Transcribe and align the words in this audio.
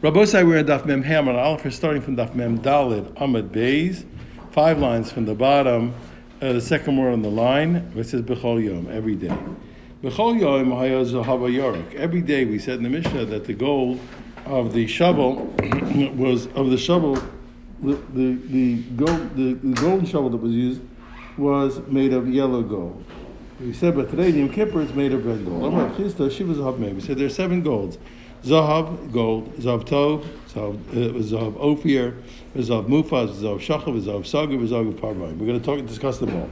Rabbosai, 0.00 0.46
we're 0.46 0.58
in 0.58 0.66
Daf 0.66 0.86
Mem 0.86 1.02
Ham 1.02 1.26
and 1.26 1.36
Aleph. 1.36 1.64
We're 1.64 1.72
starting 1.72 2.00
from 2.00 2.14
Daf 2.14 2.32
Mem 2.32 2.60
Dalid 2.60 3.12
Amad 3.14 3.48
Beis, 3.48 4.04
five 4.52 4.78
lines 4.78 5.10
from 5.10 5.24
the 5.24 5.34
bottom. 5.34 5.92
Uh, 6.40 6.52
the 6.52 6.60
second 6.60 6.96
word 6.96 7.12
on 7.12 7.20
the 7.20 7.28
line, 7.28 7.92
which 7.94 8.06
says 8.06 8.22
Bechol 8.22 8.64
Yom, 8.64 8.88
every 8.92 9.16
day. 9.16 9.36
Bechol 10.00 10.38
Yom 10.38 10.70
Haya 10.70 11.04
Zahava 11.04 11.52
Yorek. 11.52 11.96
Every 11.96 12.20
day 12.20 12.44
we 12.44 12.60
said 12.60 12.76
in 12.76 12.84
the 12.84 12.88
Mishnah 12.88 13.24
that 13.24 13.44
the 13.46 13.54
goal 13.54 13.98
of 14.46 14.72
the 14.72 14.86
shovel 14.86 15.34
was 16.16 16.46
of 16.54 16.70
the 16.70 16.78
shovel, 16.78 17.16
the 17.82 17.94
the, 18.14 18.34
the 18.34 18.76
gold 18.94 19.34
the, 19.34 19.54
the 19.54 19.80
golden 19.80 20.06
shovel 20.06 20.30
that 20.30 20.36
was 20.36 20.52
used 20.52 20.80
was 21.36 21.80
made 21.88 22.12
of 22.12 22.28
yellow 22.32 22.62
gold. 22.62 23.04
We 23.58 23.72
said, 23.72 23.96
but 23.96 24.10
today 24.10 24.28
Yom 24.28 24.50
Kippur 24.50 24.80
is 24.80 24.94
made 24.94 25.12
of 25.12 25.26
red 25.26 25.44
gold. 25.44 25.74
We 25.98 27.00
said 27.00 27.18
there 27.18 27.26
are 27.26 27.28
seven 27.28 27.62
golds. 27.64 27.98
Zahav, 28.42 29.12
gold, 29.12 29.52
Zahav 29.56 29.84
Tov, 29.84 30.24
Zahav, 30.48 30.78
uh, 30.90 31.18
Zahav 31.22 31.56
Ophir, 31.58 32.14
Zahav 32.56 32.86
Mufaz, 32.86 33.30
Zahav 33.34 33.58
Shachav, 33.58 34.00
Zahav 34.00 34.26
Sagar, 34.26 34.56
Zahav 34.58 34.92
Parvai. 34.92 35.36
We're 35.36 35.46
going 35.46 35.60
to 35.60 35.64
talk 35.64 35.84
discuss 35.86 36.18
them 36.18 36.34
all. 36.36 36.50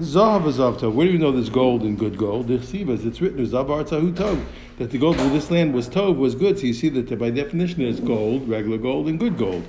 Zahav 0.00 0.42
Zahav 0.42 0.78
Tov. 0.78 0.92
Where 0.92 1.06
do 1.06 1.12
you 1.12 1.18
know 1.18 1.32
there's 1.32 1.48
gold 1.48 1.82
and 1.82 1.98
good 1.98 2.18
gold? 2.18 2.48
The 2.48 2.58
Sivas, 2.58 3.06
it's 3.06 3.20
written, 3.20 3.44
Arzahu 3.46 4.12
Tov, 4.12 4.44
that 4.78 4.90
the 4.90 4.98
gold 4.98 5.18
of 5.18 5.32
this 5.32 5.50
land 5.50 5.72
was 5.72 5.88
Tov, 5.88 6.16
was 6.16 6.34
good. 6.34 6.58
So 6.58 6.66
you 6.66 6.74
see 6.74 6.90
that 6.90 7.18
by 7.18 7.30
definition 7.30 7.82
it's 7.82 8.00
gold, 8.00 8.48
regular 8.48 8.78
gold, 8.78 9.08
and 9.08 9.18
good 9.18 9.38
gold. 9.38 9.64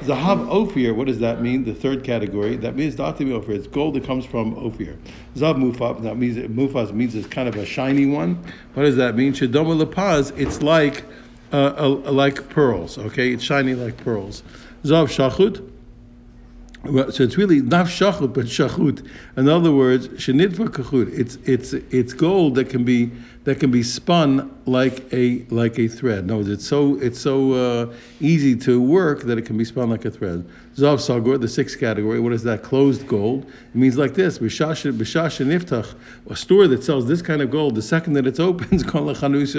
Zahav 0.00 0.48
Ophir, 0.50 0.92
what 0.92 1.06
does 1.06 1.18
that 1.20 1.40
mean? 1.40 1.64
The 1.64 1.74
third 1.74 2.04
category. 2.04 2.56
That 2.56 2.76
means 2.76 2.96
Datimi 2.96 3.32
Ophir. 3.32 3.52
It's 3.52 3.66
gold 3.66 3.94
that 3.94 4.04
comes 4.04 4.26
from 4.26 4.54
Ophir. 4.58 4.98
Zav 5.34 5.56
Mufaz, 5.56 6.02
that 6.02 6.16
means 6.16 6.36
Mufaz 6.36 6.92
means 6.92 7.14
it's 7.14 7.26
kind 7.26 7.48
of 7.48 7.56
a 7.56 7.64
shiny 7.64 8.06
one. 8.06 8.42
What 8.74 8.82
does 8.82 8.96
that 8.96 9.16
mean? 9.16 9.32
Shadoma 9.32 9.82
Lapaz, 9.82 10.38
it's 10.38 10.62
like 10.62 11.04
uh, 11.52 11.74
uh, 11.78 12.12
like 12.12 12.48
pearls, 12.50 12.98
okay? 12.98 13.32
It's 13.32 13.42
shiny 13.42 13.74
like 13.74 13.96
pearls. 13.96 14.42
Zav 14.84 15.06
Shachut, 15.06 15.66
so 16.86 17.22
it's 17.24 17.36
really 17.36 17.60
not 17.62 17.86
shachut, 17.86 18.32
but 18.32 18.46
shachut. 18.46 19.06
In 19.36 19.48
other 19.48 19.72
words, 19.72 20.08
shenidva 20.08 20.68
kachut. 20.68 21.12
It's 21.18 21.36
it's 21.44 21.72
it's 21.72 22.12
gold 22.12 22.54
that 22.56 22.68
can 22.68 22.84
be 22.84 23.10
that 23.46 23.60
can 23.60 23.70
be 23.70 23.84
spun 23.84 24.52
like 24.66 25.04
a 25.12 25.46
like 25.50 25.78
a 25.78 25.86
thread. 25.86 26.26
No, 26.26 26.40
it's 26.40 26.66
so 26.66 26.96
it's 26.96 27.20
so 27.20 27.52
uh, 27.52 27.94
easy 28.18 28.56
to 28.56 28.82
work 28.82 29.22
that 29.22 29.38
it 29.38 29.42
can 29.42 29.56
be 29.56 29.64
spun 29.64 29.88
like 29.88 30.04
a 30.04 30.10
thread. 30.10 30.44
Zav 30.74 30.96
sagur, 30.96 31.40
the 31.40 31.46
sixth 31.46 31.78
category. 31.78 32.18
What 32.18 32.32
is 32.32 32.42
that? 32.42 32.64
Closed 32.64 33.06
gold. 33.06 33.44
It 33.44 33.76
means 33.76 33.96
like 33.96 34.14
this: 34.14 34.40
b'shash 34.40 34.84
niftach, 34.84 35.94
a 36.28 36.34
store 36.34 36.66
that 36.66 36.82
sells 36.82 37.06
this 37.06 37.22
kind 37.22 37.40
of 37.40 37.52
gold. 37.52 37.76
The 37.76 37.82
second 37.82 38.14
that 38.14 38.26
it's 38.26 38.40
open, 38.48 38.66
it's 38.72 38.82
called 38.82 39.10
a 39.10 39.14
chanus 39.14 39.54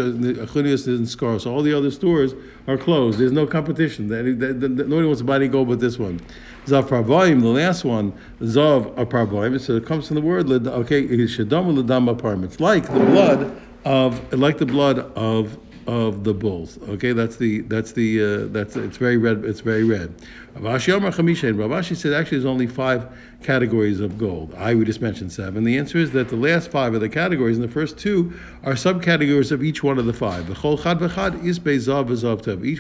and. 0.88 1.42
So 1.42 1.54
all 1.54 1.62
the 1.62 1.74
other 1.74 1.90
stores 1.90 2.34
are 2.68 2.78
closed. 2.78 3.20
There's 3.20 3.32
no 3.32 3.48
competition. 3.48 4.10
Nobody 4.10 5.06
wants 5.06 5.20
to 5.20 5.24
buy 5.26 5.38
any 5.38 5.48
gold 5.48 5.70
but 5.70 5.80
this 5.80 5.98
one. 5.98 6.20
Zav 6.66 6.90
parvayim, 6.90 7.40
the 7.40 7.48
last 7.48 7.86
one, 7.86 8.12
zav 8.42 8.94
parvayim. 9.08 9.58
So 9.62 9.78
it 9.78 9.86
comes 9.86 10.08
from 10.08 10.16
the 10.16 10.22
word 10.22 10.52
okay. 10.52 11.04
It's 11.04 12.60
like 12.60 12.84
the 12.84 13.00
blood 13.00 13.62
of 13.86 14.33
like 14.33 14.58
the 14.58 14.66
blood 14.66 15.00
of 15.16 15.58
of 15.88 16.25
the 16.25 16.33
bulls. 16.33 16.78
Okay, 16.89 17.14
that's 17.14 17.38
the 17.38 17.61
that's 17.61 17.94
the 17.94 18.22
uh, 18.22 18.47
that's 18.52 18.75
it's 18.75 18.97
very 18.97 19.17
red. 19.17 19.45
It's 19.45 19.61
very 19.61 19.84
red. 19.84 20.14
Ravashi 20.59 21.95
said 21.95 22.13
actually 22.13 22.38
there's 22.38 22.45
only 22.45 22.67
five 22.67 23.08
categories 23.44 24.00
of 24.00 24.17
gold. 24.17 24.53
I 24.55 24.75
we 24.75 24.86
just 24.86 25.02
mentioned 25.02 25.31
seven. 25.31 25.63
The 25.63 25.77
answer 25.77 25.97
is 25.97 26.11
that 26.11 26.30
the 26.30 26.36
last 26.36 26.72
five 26.72 26.94
of 26.94 27.02
the 27.02 27.09
categories, 27.09 27.58
and 27.58 27.63
the 27.63 27.72
first 27.72 27.97
two 27.97 28.33
are 28.63 28.73
subcategories 28.73 29.52
of 29.52 29.63
each 29.63 29.83
one 29.83 30.00
of 30.00 30.05
the 30.05 30.13
five. 30.13 30.50
Each 30.50 30.63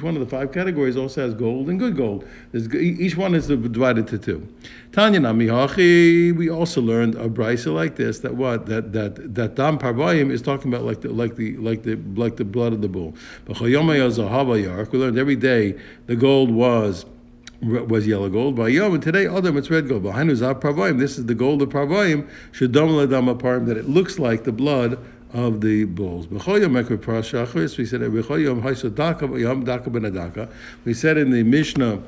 one 0.01 0.15
of 0.15 0.19
the 0.19 0.29
five 0.29 0.51
categories 0.51 0.97
also 0.97 1.21
has 1.21 1.33
gold 1.33 1.69
and 1.69 1.79
good 1.79 1.95
gold. 1.95 2.27
There's, 2.51 2.73
each 2.73 3.15
one 3.15 3.35
is 3.35 3.47
divided 3.47 4.07
to 4.07 4.17
two. 4.17 4.47
Tanya 4.91 5.19
namihachi. 5.19 6.35
We 6.35 6.49
also 6.49 6.81
learned 6.81 7.15
a 7.15 7.29
brisa 7.29 7.73
like 7.73 7.95
this 7.95 8.19
that 8.19 8.35
what 8.35 8.65
that 8.65 8.93
that 8.93 9.35
that 9.35 9.55
dam 9.55 9.77
parvayim 9.77 10.31
is 10.31 10.41
talking 10.41 10.73
about 10.73 10.85
like 10.85 11.01
the 11.01 11.09
like 11.09 11.35
the 11.35 11.55
like 11.57 11.83
the 11.83 11.95
like 12.15 12.37
the 12.37 12.45
blood 12.45 12.73
of 12.73 12.81
the 12.81 12.87
bull. 12.87 13.15
We 13.47 14.99
learned 14.99 15.17
every 15.17 15.35
day 15.35 15.75
the 16.07 16.15
gold 16.15 16.51
was 16.51 17.05
was 17.61 18.05
yellow 18.05 18.29
gold. 18.29 18.55
By 18.55 18.69
Yom, 18.69 18.93
and 18.93 19.03
today 19.03 19.27
Adam 19.27 19.57
it's 19.57 19.69
red 19.69 19.87
gold. 19.87 20.03
Behind 20.03 20.29
Zav 20.29 20.97
this 20.97 21.17
is 21.17 21.25
the 21.25 21.35
gold 21.35 21.61
of 21.61 21.69
Parvayim, 21.69 22.27
Shadom 22.51 23.07
Ladam 23.07 23.35
Aparim, 23.35 23.65
that 23.65 23.77
it 23.77 23.89
looks 23.89 24.19
like 24.19 24.43
the 24.43 24.51
blood 24.51 24.99
of 25.33 25.61
the 25.61 25.85
bulls. 25.85 26.27
We 26.27 26.39
said 26.39 26.61
we 30.85 30.93
said 30.93 31.17
in 31.17 31.31
the 31.31 31.43
Mishnah 31.43 32.01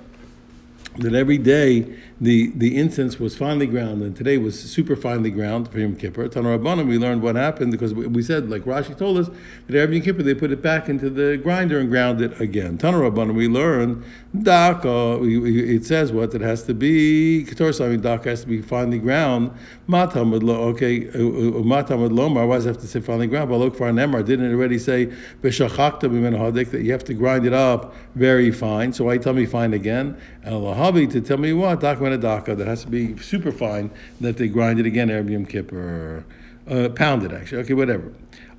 that 0.98 1.14
every 1.14 1.38
day 1.38 1.98
the, 2.22 2.52
the 2.56 2.78
incense 2.78 3.18
was 3.18 3.38
finely 3.38 3.66
ground, 3.66 4.02
and 4.02 4.16
today 4.16 4.38
was 4.38 4.60
super 4.60 4.96
finely 4.96 5.32
ground 5.32 5.72
for 5.72 5.80
Yom 5.80 5.96
Kippur. 5.96 6.28
Tana 6.28 6.58
Rabbanim, 6.58 6.88
we 6.88 6.98
learned 6.98 7.22
what 7.22 7.36
happened 7.36 7.72
because 7.72 7.94
we, 7.94 8.08
we, 8.08 8.22
said, 8.22 8.50
like 8.50 8.64
Rashi 8.64 8.98
told 8.98 9.18
us, 9.18 9.30
that 9.68 9.78
every 9.78 9.98
Yom 9.98 10.06
Kippur 10.06 10.24
they 10.24 10.34
put 10.34 10.52
it 10.52 10.62
back 10.62 10.90
into 10.90 11.10
the 11.10 11.38
grinder 11.38 11.80
and 11.80 11.90
ground 11.90 12.22
it 12.22 12.40
again. 12.42 12.78
Tana 12.78 12.98
Rabbanim, 12.98 13.36
we 13.36 13.48
learned 13.48 14.04
Daka, 14.44 15.20
it 15.24 15.86
says 15.86 16.12
what? 16.12 16.34
It 16.36 16.42
has 16.42 16.64
to 16.64 16.74
be, 16.74 17.46
Ketor 17.48 17.74
Sami 17.74 17.98
Daka 17.98 18.30
has 18.30 18.42
to 18.42 18.48
be 18.48 18.62
finely 18.62 19.00
ground. 19.00 19.52
Matam 19.88 20.34
okay, 20.34 21.08
uh, 21.08 21.12
uh, 21.12 21.64
Matam 21.64 22.00
Lomar, 22.10 22.48
why 22.48 22.56
does 22.56 22.66
it 22.66 22.70
have 22.70 22.82
to 22.82 22.88
say 22.88 23.00
finely 23.00 23.28
ground? 23.28 23.50
But 23.50 23.58
look 23.58 23.76
for 23.76 23.88
an 23.88 23.96
Emar, 23.96 24.26
didn't 24.26 24.46
it 24.46 24.54
already 24.54 24.78
say, 24.78 25.08
Beshachakta 25.42 26.72
that 26.72 26.82
you 26.82 26.92
have 26.92 27.04
to 27.06 27.14
grind 27.14 27.46
it 27.46 27.54
up 27.54 27.96
very 28.16 28.52
fine? 28.52 28.92
So 28.92 29.06
why 29.06 29.18
tell 29.18 29.34
me 29.34 29.46
fine 29.46 29.74
again? 29.74 30.20
And 30.44 31.12
to 31.12 31.22
tell 31.22 31.38
me 31.38 31.54
what? 31.54 31.80
Daka 31.80 32.09
daka 32.18 32.56
that 32.56 32.68
has 32.68 32.84
to 32.84 32.90
be 32.90 33.18
super 33.18 33.52
fine 33.52 33.92
that 34.22 34.38
they 34.38 34.48
grind 34.48 34.80
it 34.80 34.86
again 34.86 35.10
Erev 35.10 35.30
Yom 35.30 35.46
Kippur, 35.46 36.24
uh, 36.68 36.90
pound 36.90 37.24
it 37.24 37.32
actually. 37.32 37.62
Okay, 37.62 37.74
whatever. 37.74 38.14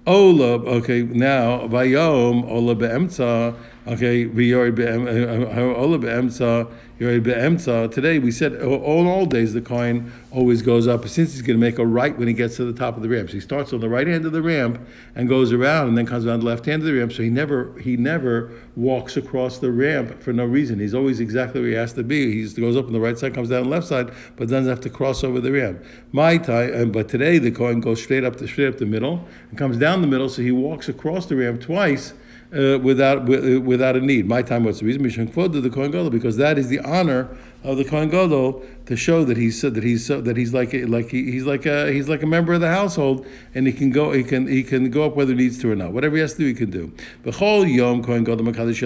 Ola, 0.07 0.55
okay, 0.79 1.03
now 1.03 1.69
vayom 1.69 2.49
ola 2.51 2.75
be'emtza, 2.75 3.55
okay, 3.87 4.27
v'yorid 4.27 4.75
be'emtza, 4.75 4.95
um, 4.95 5.43
uh, 5.43 5.63
uh, 5.63 5.73
uh 5.73 5.75
ola 5.75 5.99
be'emtza, 5.99 6.69
Today 7.01 8.19
we 8.19 8.31
said 8.31 8.61
uh, 8.61 8.67
all, 8.67 9.09
all 9.09 9.25
days 9.25 9.55
the 9.55 9.63
Kohen 9.63 10.13
always 10.31 10.61
goes 10.61 10.87
up. 10.87 11.09
Since 11.09 11.33
he's 11.33 11.41
going 11.41 11.59
to 11.59 11.61
make 11.61 11.79
a 11.79 11.87
right 11.87 12.17
when 12.19 12.29
he 12.29 12.35
gets 12.35 12.57
to 12.57 12.65
the 12.71 12.79
top 12.79 12.97
of 12.97 13.03
the 13.03 13.09
ramp, 13.09 13.31
so 13.31 13.35
he 13.35 13.41
starts 13.41 13.73
on 13.73 13.81
the 13.81 13.89
right 13.89 14.07
hand 14.07 14.27
of 14.27 14.33
the 14.33 14.43
ramp 14.43 14.79
and 15.15 15.27
goes 15.27 15.51
around, 15.51 15.89
and 15.89 15.97
then 15.97 16.05
comes 16.05 16.27
around 16.27 16.41
the 16.41 16.47
left 16.47 16.67
hand 16.67 16.83
of 16.83 16.87
the 16.87 16.93
ramp. 16.93 17.11
So 17.13 17.23
he 17.23 17.31
never 17.31 17.73
he 17.79 17.97
never 17.97 18.53
walks 18.77 19.17
across 19.17 19.59
the 19.59 19.73
ramp 19.73 20.23
for 20.23 20.35
no 20.35 20.45
reason. 20.45 20.79
He's 20.79 20.93
always 20.93 21.21
exactly 21.21 21.63
where 21.63 21.71
he 21.71 21.77
has 21.77 21.95
to 21.95 22.03
be. 22.03 22.33
He 22.33 22.61
goes 22.61 22.77
up 22.77 22.85
on 22.85 22.93
the 22.93 23.01
right 23.01 23.19
side, 23.19 23.33
comes 23.33 23.49
down 23.49 23.61
on 23.61 23.65
the 23.65 23.71
left 23.71 23.87
side, 23.87 24.13
but 24.37 24.49
doesn't 24.49 24.69
have 24.69 24.83
to 24.83 24.91
cross 24.91 25.25
over 25.25 25.41
the 25.41 25.53
ramp. 25.53 25.83
My 26.13 26.37
time, 26.37 26.75
um, 26.75 26.93
but 26.93 27.09
today 27.09 27.39
the 27.39 27.51
Kohen 27.51 27.81
goes 27.81 28.03
straight 28.03 28.25
up 28.25 28.37
the 28.37 28.47
straight 28.47 28.69
up 28.69 28.77
the 28.77 28.85
middle 28.85 29.27
and 29.49 29.57
comes 29.57 29.79
down 29.79 30.03
the 30.03 30.07
middle, 30.07 30.29
so 30.29 30.43
he 30.43 30.53
walks 30.53 30.87
across 30.91 31.25
the 31.25 31.37
ramp 31.37 31.63
twice 31.63 32.13
uh, 32.55 32.79
without 32.79 33.25
without 33.25 33.97
a 33.97 34.01
need. 34.01 34.27
My 34.27 34.43
time, 34.43 34.65
what's 34.65 34.81
the 34.81 34.87
reason? 34.87 35.03
Mishon 35.03 35.29
Kvod 35.31 35.61
the 35.63 35.71
Kohen 35.71 35.91
Gadol, 35.91 36.11
because 36.11 36.37
that 36.37 36.59
is 36.59 36.69
the 36.69 36.81
honor 36.81 37.29
of 37.63 37.77
the 37.77 37.85
Kohen 37.85 38.09
Gadol 38.09 38.63
to 38.87 38.97
show 38.97 39.23
that 39.23 39.37
he's 39.37 39.61
that 39.61 39.83
he's 39.83 40.09
that 40.09 40.37
he's 40.37 40.53
like 40.53 40.73
like 40.73 41.11
he, 41.11 41.31
he's 41.31 41.45
like 41.45 41.65
a 41.67 41.93
he's 41.93 42.09
like 42.09 42.23
a 42.23 42.27
member 42.27 42.53
of 42.53 42.61
the 42.61 42.69
household, 42.69 43.27
and 43.55 43.67
he 43.67 43.73
can 43.73 43.91
go 43.91 44.13
he 44.13 44.25
can 44.25 44.49
he 44.49 44.63
can 44.63 44.91
go 44.91 45.05
up 45.05 45.15
whether 45.15 45.33
he 45.33 45.39
needs 45.39 45.59
to 45.61 45.71
or 45.71 45.77
not. 45.77 45.93
Whatever 45.93 46.17
he 46.17 46.23
has 46.23 46.33
to 46.33 46.39
do, 46.39 46.47
he 46.47 46.55
can 46.55 46.71
do. 46.71 46.93
B'chol 47.23 47.73
yom 47.73 48.03
Kohen 48.03 48.25
makadosh 48.25 48.81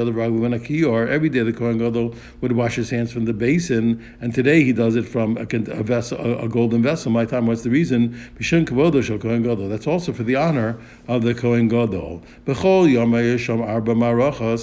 Every 1.08 1.28
day 1.28 1.42
the 1.42 1.52
Kohen 1.52 1.78
Gadol 1.78 2.14
would 2.40 2.52
wash 2.52 2.74
his 2.74 2.90
hands 2.90 3.12
from 3.12 3.24
the 3.24 3.32
basin, 3.32 4.04
and 4.20 4.34
today 4.34 4.62
he 4.62 4.72
does 4.72 4.96
it 4.96 5.08
from 5.08 5.36
a, 5.38 5.42
a 5.42 5.82
vessel, 5.82 6.18
a, 6.18 6.44
a, 6.44 6.48
golden 6.48 6.82
vessel. 6.82 7.10
My 7.10 7.24
time, 7.24 7.46
what's 7.46 7.62
the 7.62 7.70
reason? 7.70 8.10
B'shon 8.38 8.66
kavodo 8.66 9.02
shel 9.02 9.18
Kohen 9.18 9.42
Gadol. 9.42 9.68
That's 9.68 9.86
also 9.86 10.12
for 10.12 10.24
the 10.24 10.36
honor 10.36 10.78
of 11.08 11.22
the 11.22 11.34
Kohen 11.34 11.68
Gadol. 11.68 12.22
B'chol 12.44 12.92
yom 12.92 13.14
arba. 13.62 13.94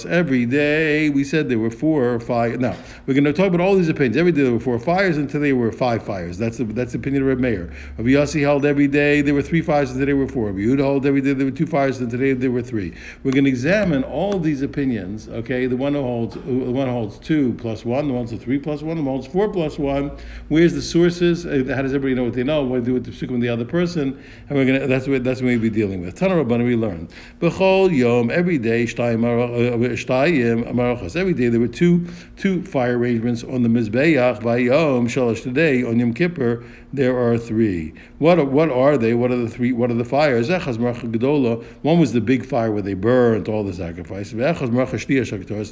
Every 0.08 0.46
day 0.46 1.10
we 1.10 1.24
said 1.24 1.48
there 1.48 1.58
were 1.58 1.70
four 1.70 2.12
or 2.12 2.20
five. 2.20 2.60
Now 2.60 2.76
we're 3.06 3.14
going 3.14 3.24
to 3.24 3.32
talk 3.32 3.48
about 3.48 3.60
all 3.60 3.74
these 3.74 3.88
Every 4.02 4.32
day 4.32 4.42
there 4.42 4.52
were 4.52 4.58
four 4.58 4.80
fires, 4.80 5.16
and 5.16 5.30
today 5.30 5.50
there 5.50 5.56
were 5.56 5.70
five 5.70 6.02
fires. 6.02 6.36
That's 6.36 6.58
the 6.58 6.64
that's 6.64 6.90
the 6.90 6.98
opinion 6.98 7.22
of 7.22 7.28
Reb 7.28 7.38
Meir. 7.38 7.72
Rabbi 7.96 8.10
Yossi 8.10 8.40
held 8.40 8.66
every 8.66 8.88
day 8.88 9.20
there 9.20 9.32
were 9.32 9.42
three 9.42 9.62
fires, 9.62 9.90
and 9.90 10.00
today 10.00 10.10
there 10.10 10.16
were 10.16 10.26
four. 10.26 10.46
Rabbi 10.46 10.58
Yehuda 10.58 10.78
held 10.78 11.06
every 11.06 11.20
day 11.20 11.34
there 11.34 11.44
were 11.44 11.52
two 11.52 11.66
fires, 11.66 12.00
and 12.00 12.10
today 12.10 12.32
there 12.32 12.50
were 12.50 12.62
three. 12.62 12.92
We're 13.22 13.30
going 13.30 13.44
to 13.44 13.50
examine 13.50 14.02
all 14.02 14.40
these 14.40 14.62
opinions. 14.62 15.28
Okay, 15.28 15.66
the 15.66 15.76
one 15.76 15.94
who 15.94 16.02
holds 16.02 16.34
the 16.34 16.40
one 16.40 16.88
holds 16.88 17.18
two 17.20 17.54
plus 17.54 17.84
one, 17.84 18.08
the 18.08 18.14
one 18.14 18.26
holds 18.26 18.42
three 18.42 18.58
plus 18.58 18.82
one, 18.82 18.96
the 18.96 19.02
one 19.02 19.14
holds 19.14 19.28
four 19.28 19.48
plus 19.48 19.78
one. 19.78 20.10
Where's 20.48 20.74
the 20.74 20.82
sources? 20.82 21.46
Uh, 21.46 21.62
how 21.72 21.82
does 21.82 21.94
everybody 21.94 22.14
know 22.14 22.24
what 22.24 22.34
they 22.34 22.42
know? 22.42 22.64
What 22.64 22.78
to 22.78 22.82
do 22.82 22.94
with 22.94 23.04
the 23.04 23.12
psukim 23.12 23.40
the 23.40 23.50
other 23.50 23.64
person? 23.64 24.20
And 24.48 24.58
we're 24.58 24.64
gonna 24.64 24.88
that's 24.88 25.06
what 25.06 25.22
that's 25.22 25.40
what 25.40 25.46
we'll 25.46 25.60
be 25.60 25.70
dealing 25.70 26.00
with. 26.04 26.18
Tanah 26.18 26.44
Rabbanim 26.44 26.66
we 26.66 26.74
learn. 26.74 27.08
B'chol 27.40 27.96
yom 27.96 28.30
every 28.32 28.58
day 28.58 28.84
shtayim 28.84 29.20
marachas. 30.72 31.14
Every 31.14 31.34
day 31.34 31.48
there 31.48 31.60
were 31.60 31.68
two 31.68 32.06
two 32.36 32.62
fire 32.64 32.98
arrangements 32.98 33.44
on 33.44 33.62
the 33.62 33.68
mizbeach. 33.92 34.64
Yom, 34.64 35.08
shalosh 35.08 35.42
today 35.42 35.82
on 35.84 35.98
Yom 35.98 36.14
Kippur 36.14 36.64
there 36.92 37.18
are 37.18 37.38
three. 37.38 37.94
What 38.18 38.46
what 38.48 38.70
are 38.70 38.98
they? 38.98 39.14
What 39.14 39.30
are 39.30 39.36
the 39.36 39.48
three? 39.48 39.72
What 39.72 39.90
are 39.90 39.94
the 39.94 40.04
fires? 40.04 40.48
One 40.48 41.98
was 41.98 42.12
the 42.12 42.20
big 42.20 42.44
fire 42.44 42.70
where 42.70 42.82
they 42.82 42.94
burnt 42.94 43.48
all 43.48 43.64
the 43.64 43.72
sacrifices. 43.72 44.34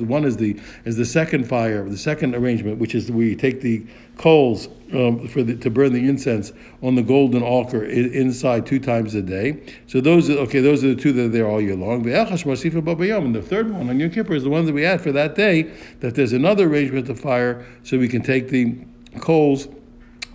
One 0.02 0.24
is 0.24 0.36
the 0.36 0.58
is 0.84 0.96
the 0.96 1.04
second 1.04 1.46
fire, 1.46 1.88
the 1.88 1.98
second 1.98 2.34
arrangement, 2.34 2.78
which 2.78 2.94
is 2.94 3.10
we 3.12 3.36
take 3.36 3.60
the 3.60 3.84
coals 4.16 4.68
um, 4.92 5.26
for 5.28 5.42
the, 5.42 5.56
to 5.56 5.70
burn 5.70 5.92
the 5.92 6.08
incense 6.08 6.52
on 6.82 6.94
the 6.94 7.02
golden 7.02 7.42
altar 7.42 7.84
inside 7.84 8.66
two 8.66 8.78
times 8.78 9.14
a 9.14 9.22
day. 9.22 9.62
So 9.86 10.00
those 10.00 10.28
are, 10.28 10.38
okay, 10.40 10.60
those 10.60 10.84
are 10.84 10.88
the 10.88 11.00
two 11.00 11.12
that 11.12 11.24
are 11.24 11.28
there 11.28 11.48
all 11.48 11.60
year 11.60 11.76
long. 11.76 12.06
And 12.06 13.34
the 13.34 13.42
third 13.42 13.70
one 13.70 13.88
on 13.88 14.00
Yom 14.00 14.10
Kippur 14.10 14.34
is 14.34 14.42
the 14.42 14.50
one 14.50 14.66
that 14.66 14.74
we 14.74 14.84
add 14.84 15.00
for 15.00 15.12
that 15.12 15.34
day. 15.34 15.72
That 16.00 16.14
there's 16.14 16.32
another 16.32 16.68
arrangement 16.68 17.08
of 17.08 17.18
fire, 17.20 17.64
so 17.82 17.98
we 17.98 18.08
can 18.08 18.22
take 18.22 18.48
the 18.48 18.76
coals 19.20 19.68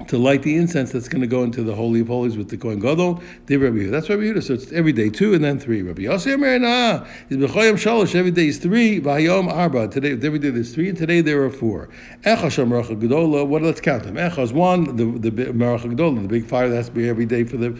to 0.07 0.17
light 0.17 0.43
the 0.43 0.55
incense 0.55 0.91
that's 0.91 1.07
going 1.07 1.21
to 1.21 1.27
go 1.27 1.43
into 1.43 1.63
the 1.63 1.73
holy 1.73 2.01
of 2.01 2.07
holies 2.07 2.37
with 2.37 2.49
the 2.49 2.57
Kohen 2.57 2.79
Gadol. 2.79 3.15
That's 3.45 3.61
Rabbi 3.61 3.77
Yehuda. 3.77 4.43
So 4.43 4.53
it's 4.53 4.71
every 4.73 4.91
day 4.91 5.09
two 5.09 5.33
and 5.33 5.43
then 5.43 5.57
three. 5.57 5.81
Rabbi 5.81 6.03
Yossi 6.03 6.37
nah. 6.61 7.05
Is 7.29 7.37
b'choyim 7.37 7.73
shalosh. 7.73 8.13
Every 8.13 8.31
day 8.31 8.47
is 8.47 8.57
three. 8.57 8.99
V'hayom 8.99 9.47
arba. 9.47 9.87
Today, 9.87 10.11
every 10.11 10.39
day 10.39 10.49
there's 10.49 10.75
three, 10.75 10.89
and 10.89 10.97
today 10.97 11.21
there 11.21 11.43
are 11.43 11.49
four. 11.49 11.89
Maracha. 12.23 13.47
What? 13.47 13.61
Let's 13.61 13.81
count 13.81 14.03
them. 14.03 14.15
One. 14.53 14.95
The 14.95 15.05
the 15.29 15.45
Maracha 15.53 16.21
the 16.21 16.27
big 16.27 16.45
fire 16.45 16.67
that 16.67 16.75
has 16.75 16.87
to 16.87 16.91
be 16.93 17.07
every 17.07 17.25
day 17.25 17.45
for 17.45 17.57
the 17.57 17.79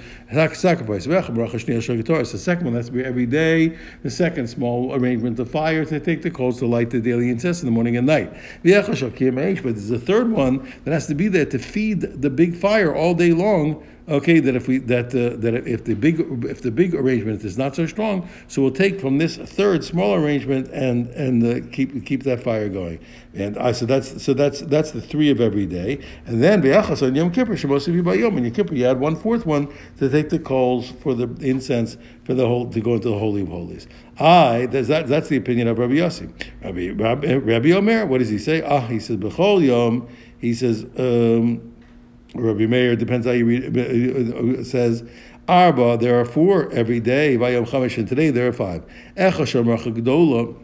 sacrifice. 0.56 1.08
Echas 1.08 1.30
Maracha 1.30 1.56
Shniya. 1.56 2.32
The 2.32 2.38
second 2.38 2.66
one 2.66 2.76
has 2.76 2.86
to 2.88 2.92
be 2.94 3.04
every 3.04 3.26
day. 3.26 3.78
The 4.04 4.10
second 4.10 4.48
small 4.48 4.96
arrangement 4.96 5.38
of 5.40 5.52
fire 5.52 5.84
to 5.86 6.00
take 6.00 6.22
the 6.22 6.32
coals 6.32 6.60
to 6.60 6.66
light 6.66 6.92
the 6.92 7.02
daily 7.02 7.30
incense 7.30 7.62
in 7.62 7.66
the 7.66 7.72
morning 7.72 7.98
and 7.98 8.08
night. 8.08 8.32
But 8.64 9.76
there's 9.76 9.92
a 9.92 10.00
third 10.00 10.32
one 10.32 10.74
that 10.86 10.92
has 10.92 11.08
to 11.08 11.16
be 11.16 11.28
there 11.28 11.46
to 11.46 11.60
feed 11.60 12.05
the 12.08 12.30
big 12.30 12.56
fire 12.56 12.94
all 12.94 13.14
day 13.14 13.32
long 13.32 13.84
okay, 14.08 14.40
that 14.40 14.56
if 14.56 14.68
we 14.68 14.78
that 14.80 15.08
uh, 15.08 15.36
that 15.38 15.56
if 15.68 15.84
the 15.86 15.94
big 15.96 16.20
if 16.46 16.62
the 16.62 16.72
big 16.72 16.94
arrangement 16.94 17.44
is 17.44 17.58
not 17.58 17.76
so 17.76 17.88
strong, 17.88 18.28
so 18.48 18.62
we'll 18.62 18.72
take 18.72 19.00
from 19.00 19.18
this 19.18 19.38
third 19.38 19.84
small 19.84 20.14
arrangement 20.14 20.70
and 20.72 21.08
and 21.10 21.44
uh, 21.44 21.68
keep 21.72 22.06
keep 22.06 22.24
that 22.24 22.42
fire 22.42 22.70
going. 22.70 23.00
And 23.34 23.58
I 23.58 23.72
so 23.72 23.86
that's 23.86 24.24
so 24.24 24.34
that's 24.34 24.62
that's 24.62 24.92
the 24.92 25.02
three 25.02 25.30
of 25.30 25.42
every 25.42 25.66
day. 25.66 26.00
And 26.26 26.44
then 26.44 26.62
be'achas 26.62 27.06
on 27.06 27.16
Yom 27.16 27.32
Kippur 27.32 27.56
shemos 27.56 27.88
of 27.88 27.96
Yom 27.96 28.38
and 28.38 28.46
Yom 28.46 28.56
Kippur 28.56 28.76
you 28.76 28.86
add 28.86 29.00
one 29.00 29.16
fourth 29.16 29.46
one 29.46 29.74
to 29.98 30.10
take 30.10 30.30
the 30.30 30.40
coals 30.40 30.92
for 30.92 31.14
the 31.14 31.28
incense 31.46 31.98
for 32.24 32.34
the 32.34 32.48
whole 32.48 32.70
to 32.70 32.80
go 32.80 32.96
into 32.96 33.10
the 33.10 33.20
holy 33.20 33.42
of 33.42 33.50
holies. 33.50 33.88
I 34.20 34.68
that's 34.68 34.88
that, 34.88 35.08
that's 35.08 35.30
the 35.30 35.38
opinion 35.38 35.68
of 35.68 35.80
Rabbi 35.80 35.96
Yossi. 35.96 36.32
Rabbi 36.64 37.38
Rabbi, 37.38 37.72
Omer, 37.72 38.06
what 38.06 38.20
does 38.20 38.30
he 38.30 38.38
say? 38.38 38.62
Ah, 38.62 38.82
he 38.88 39.00
says 39.00 39.18
b'chol 39.18 39.66
yom. 39.66 40.08
He 40.38 40.54
says. 40.54 40.86
Um, 40.98 41.75
Rabbi 42.36 42.66
Meir, 42.66 42.96
depends 42.96 43.26
how 43.26 43.34
you 43.34 43.46
read, 43.46 44.66
says, 44.66 45.04
Arba, 45.48 45.98
there 45.98 46.20
are 46.20 46.26
four 46.26 46.72
every 46.72 47.00
day. 47.00 47.38
Vayom 47.38 47.68
Chamish, 47.68 47.98
and 47.98 48.08
today 48.08 48.32
there 48.32 48.48
are 48.48 48.54
five. 48.54 48.84
Echashar 49.16 49.64
Gdola, 49.64 50.56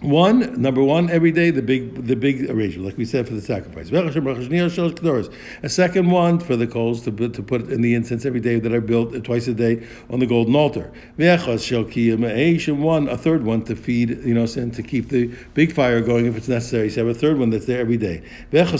one, 0.00 0.62
number 0.62 0.80
one, 0.80 1.10
every 1.10 1.32
day 1.32 1.50
the 1.50 1.60
big 1.60 2.06
the 2.06 2.14
big 2.14 2.48
arrangement, 2.48 2.86
like 2.86 2.96
we 2.96 3.04
said 3.04 3.26
for 3.26 3.34
the 3.34 3.40
sacrifice. 3.40 3.90
A 3.90 5.68
second 5.68 6.08
one 6.08 6.38
for 6.38 6.54
the 6.54 6.68
coals 6.68 7.02
to 7.02 7.10
to 7.10 7.42
put 7.42 7.68
in 7.68 7.82
the 7.82 7.94
incense 7.94 8.24
every 8.24 8.38
day 8.38 8.60
that 8.60 8.72
are 8.72 8.80
built 8.80 9.12
uh, 9.12 9.18
twice 9.18 9.48
a 9.48 9.54
day 9.54 9.84
on 10.08 10.20
the 10.20 10.26
golden 10.26 10.54
altar. 10.54 10.92
One, 11.18 13.08
a 13.08 13.16
third 13.16 13.44
one 13.44 13.64
to 13.64 13.74
feed, 13.74 14.10
you 14.24 14.34
know, 14.34 14.46
and 14.56 14.72
to 14.74 14.84
keep 14.84 15.08
the 15.08 15.34
big 15.54 15.72
fire 15.72 16.00
going 16.00 16.26
if 16.26 16.36
it's 16.36 16.46
necessary. 16.46 16.90
So 16.90 17.04
have 17.04 17.16
a 17.16 17.18
third 17.18 17.36
one 17.36 17.50
that's 17.50 17.66
there 17.66 17.80
every 17.80 17.96
day. 17.96 18.22
And 18.52 18.70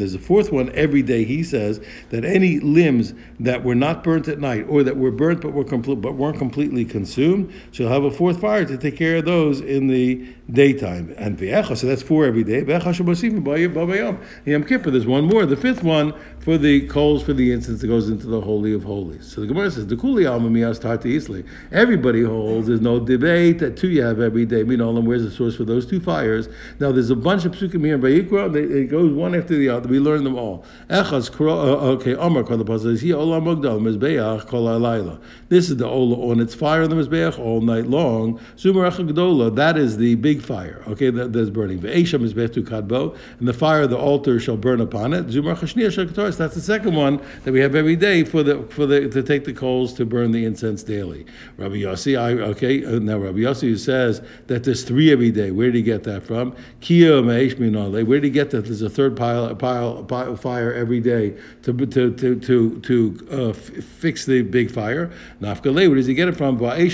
there's 0.00 0.14
a 0.14 0.18
fourth 0.18 0.52
one 0.52 0.70
every 0.74 1.02
day. 1.02 1.24
He 1.24 1.42
says 1.42 1.80
that 2.10 2.24
any 2.26 2.60
limbs 2.60 3.14
that 3.40 3.64
were 3.64 3.74
not 3.74 4.04
burnt 4.04 4.28
at 4.28 4.40
night 4.40 4.66
or 4.68 4.82
that 4.82 4.98
were 4.98 5.10
burnt 5.10 5.40
but 5.40 5.54
were 5.54 5.64
complete 5.64 6.02
but 6.02 6.16
weren't 6.16 6.36
completely 6.36 6.84
consumed, 6.84 7.50
she'll 7.70 7.88
have 7.88 8.04
a 8.04 8.10
fourth 8.10 8.42
fire 8.42 8.57
to 8.64 8.76
take 8.76 8.96
care 8.96 9.16
of 9.16 9.24
those 9.24 9.60
in 9.60 9.86
the 9.86 10.26
daytime. 10.50 11.14
And 11.16 11.38
v'echa, 11.38 11.76
so 11.76 11.86
that's 11.86 12.02
four 12.02 12.26
every 12.26 12.44
day. 12.44 12.62
V'echa 12.62 12.94
shabosifim 12.94 13.42
b'ayom. 13.42 14.18
Yom 14.44 14.64
Kippur, 14.64 14.90
there's 14.90 15.06
one 15.06 15.24
more. 15.24 15.46
The 15.46 15.56
fifth 15.56 15.82
one 15.82 16.14
for 16.48 16.56
the 16.56 16.80
coals 16.86 17.22
for 17.22 17.34
the 17.34 17.52
incense 17.52 17.82
that 17.82 17.88
goes 17.88 18.08
into 18.08 18.26
the 18.26 18.40
holy 18.40 18.72
of 18.72 18.82
holies. 18.82 19.30
So 19.30 19.42
the 19.42 19.46
Gemara 19.46 19.70
says 19.70 19.86
the 19.86 19.98
kuli 19.98 20.24
alma 20.24 20.48
miyas 20.48 20.80
isli. 20.80 21.46
Everybody 21.72 22.22
holds. 22.22 22.68
There's 22.68 22.80
no 22.80 22.98
debate 22.98 23.58
that 23.58 23.76
two 23.76 23.90
you 23.90 24.02
have 24.02 24.18
every 24.18 24.46
day. 24.46 24.64
Minolam, 24.64 25.04
where's 25.04 25.22
the 25.22 25.30
source 25.30 25.56
for 25.56 25.64
those 25.64 25.84
two 25.84 26.00
fires? 26.00 26.48
Now 26.80 26.90
there's 26.90 27.10
a 27.10 27.16
bunch 27.16 27.44
of 27.44 27.52
psukim 27.52 27.84
here 27.84 27.96
in 27.96 28.00
Vayikra. 28.00 28.56
It 28.56 28.86
goes 28.86 29.12
one 29.12 29.34
after 29.34 29.58
the 29.58 29.68
other. 29.68 29.90
We 29.90 29.98
learn 29.98 30.24
them 30.24 30.36
all. 30.36 30.64
Echas 30.88 31.30
uh, 31.38 31.90
okay. 31.90 32.14
Amar 32.14 32.44
kol 32.44 32.56
the 32.56 32.64
pasuk 32.64 32.94
is 32.94 33.02
olam 33.02 33.44
magdal 33.44 33.78
mizbeach 33.78 34.46
kol 34.46 34.68
alayla. 34.68 35.20
This 35.50 35.68
is 35.68 35.76
the 35.76 35.86
ola 35.86 36.30
on 36.30 36.40
its 36.40 36.54
fire 36.54 36.82
on 36.82 36.88
the 36.88 36.96
mizbeach 36.96 37.38
all 37.38 37.60
night 37.60 37.88
long. 37.88 38.40
Zumar 38.56 38.90
gdola. 38.90 39.54
That 39.54 39.76
is 39.76 39.98
the 39.98 40.14
big 40.14 40.40
fire. 40.40 40.82
Okay, 40.88 41.10
that, 41.10 41.34
that's 41.34 41.50
burning. 41.50 41.78
Ve'esham 41.78 42.26
mizbeach 42.26 42.54
tu 42.54 42.62
kadbo, 42.62 43.14
and 43.38 43.46
the 43.46 43.52
fire 43.52 43.82
of 43.82 43.90
the 43.90 43.98
altar 43.98 44.40
shall 44.40 44.56
burn 44.56 44.80
upon 44.80 45.12
it. 45.12 45.26
Zumar 45.26 45.54
chashniya 45.54 45.92
shel 45.92 46.06
that's 46.38 46.54
the 46.54 46.60
second 46.60 46.94
one 46.94 47.20
that 47.44 47.52
we 47.52 47.60
have 47.60 47.74
every 47.74 47.96
day 47.96 48.24
for 48.24 48.42
the 48.42 48.62
for 48.70 48.86
the 48.86 49.08
to 49.08 49.22
take 49.22 49.44
the 49.44 49.52
coals 49.52 49.92
to 49.94 50.06
burn 50.06 50.32
the 50.32 50.44
incense 50.44 50.82
daily. 50.82 51.26
Rabbi 51.56 51.76
Yossi, 51.76 52.18
I, 52.18 52.32
okay, 52.50 52.84
uh, 52.84 52.98
now 52.98 53.18
Rabbi 53.18 53.38
Yossi 53.38 53.78
says 53.78 54.22
that 54.46 54.64
there's 54.64 54.84
three 54.84 55.12
every 55.12 55.30
day. 55.30 55.50
Where 55.50 55.66
did 55.66 55.76
he 55.76 55.82
get 55.82 56.04
that 56.04 56.22
from? 56.22 56.52
Where 56.52 58.20
did 58.20 58.24
he 58.24 58.30
get 58.30 58.50
that? 58.50 58.64
There's 58.64 58.82
a 58.82 58.90
third 58.90 59.16
pile, 59.16 59.54
pile, 59.54 60.04
pile 60.04 60.36
fire 60.36 60.72
every 60.72 61.00
day 61.00 61.36
to 61.62 61.72
to 61.72 62.14
to 62.14 62.40
to, 62.40 62.80
to 62.80 63.28
uh, 63.30 63.48
f- 63.50 63.56
fix 63.84 64.24
the 64.24 64.42
big 64.42 64.70
fire. 64.70 65.10
Nafkale, 65.40 65.88
where 65.88 65.96
does 65.96 66.06
he 66.06 66.14
get 66.14 66.28
it 66.28 66.36
from? 66.36 66.58
He 66.58 66.90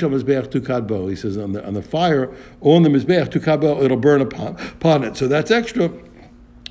says 1.17 1.37
on 1.37 1.53
the 1.53 1.67
on 1.67 1.75
the 1.75 1.83
fire 1.83 2.35
on 2.61 2.83
the 2.83 2.89
mizbeach 2.89 3.29
tukadbo, 3.29 3.85
it'll 3.85 3.97
burn 3.97 4.21
upon, 4.21 4.57
upon 4.57 5.05
it. 5.05 5.17
So 5.17 5.29
that's 5.29 5.51
extra. 5.51 5.91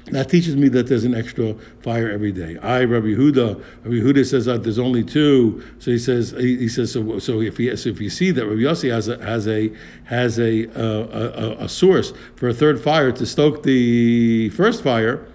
That 0.08 0.30
teaches 0.30 0.58
me 0.58 0.68
that 0.70 0.88
there's 0.88 1.06
an 1.06 1.16
extra 1.16 1.54
fire 1.82 2.12
every 2.12 2.34
day. 2.34 2.58
I, 2.58 2.84
Rabbi 2.84 3.08
Yehuda, 3.08 3.64
Rabbi 3.84 3.96
Yehuda 3.96 4.26
says 4.30 4.46
that 4.46 4.64
there's 4.64 4.80
only 4.80 5.04
two. 5.04 5.64
So 5.80 5.92
he 5.92 5.98
says, 5.98 6.32
he, 6.32 6.58
he 6.58 6.68
says, 6.68 6.92
so, 6.92 7.20
so 7.20 7.40
if 7.40 7.58
you 7.58 7.76
so 7.78 7.90
if 7.90 8.02
you 8.02 8.10
see 8.10 8.32
that 8.32 8.46
Rabbi 8.46 8.62
Yossi 8.62 8.92
has 8.92 9.08
a 9.08 9.18
has 9.24 9.48
a 9.48 9.72
has 10.04 10.40
a, 10.40 10.68
uh, 10.78 11.56
a, 11.60 11.64
a 11.64 11.70
source 11.70 12.12
for 12.36 12.50
a 12.50 12.54
third 12.54 12.82
fire 12.82 13.14
to 13.14 13.26
stoke 13.26 13.64
the 13.64 14.50
first 14.50 14.84
fire, 14.84 15.26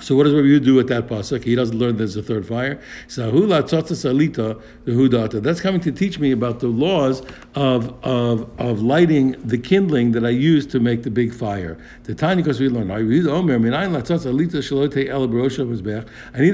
so 0.00 0.14
what 0.14 0.24
does 0.24 0.34
Rabbi 0.34 0.46
Yehuda 0.48 0.64
do 0.64 0.74
with 0.74 0.88
that 0.88 1.06
pasuk? 1.06 1.44
He 1.44 1.54
doesn't 1.54 1.78
learn 1.78 1.96
there's 1.96 2.16
a 2.16 2.22
third 2.22 2.46
fire. 2.46 2.80
salita 3.08 4.60
the 4.84 4.92
hudata. 4.92 5.42
That's 5.42 5.60
coming 5.60 5.80
to 5.80 5.92
teach 5.92 6.18
me 6.18 6.32
about 6.32 6.60
the 6.60 6.68
laws 6.68 7.22
of, 7.54 7.94
of, 8.04 8.50
of 8.60 8.82
lighting 8.82 9.36
the 9.42 9.56
kindling 9.56 10.12
that 10.12 10.24
I 10.24 10.30
use 10.30 10.66
to 10.66 10.80
make 10.80 11.02
the 11.02 11.10
big 11.10 11.32
fire. 11.32 11.78
The 12.04 12.14
tiny 12.14 12.42
because 12.42 12.60
we 12.60 12.68
learn. 12.68 12.90
I 12.90 13.00
need 13.00 13.26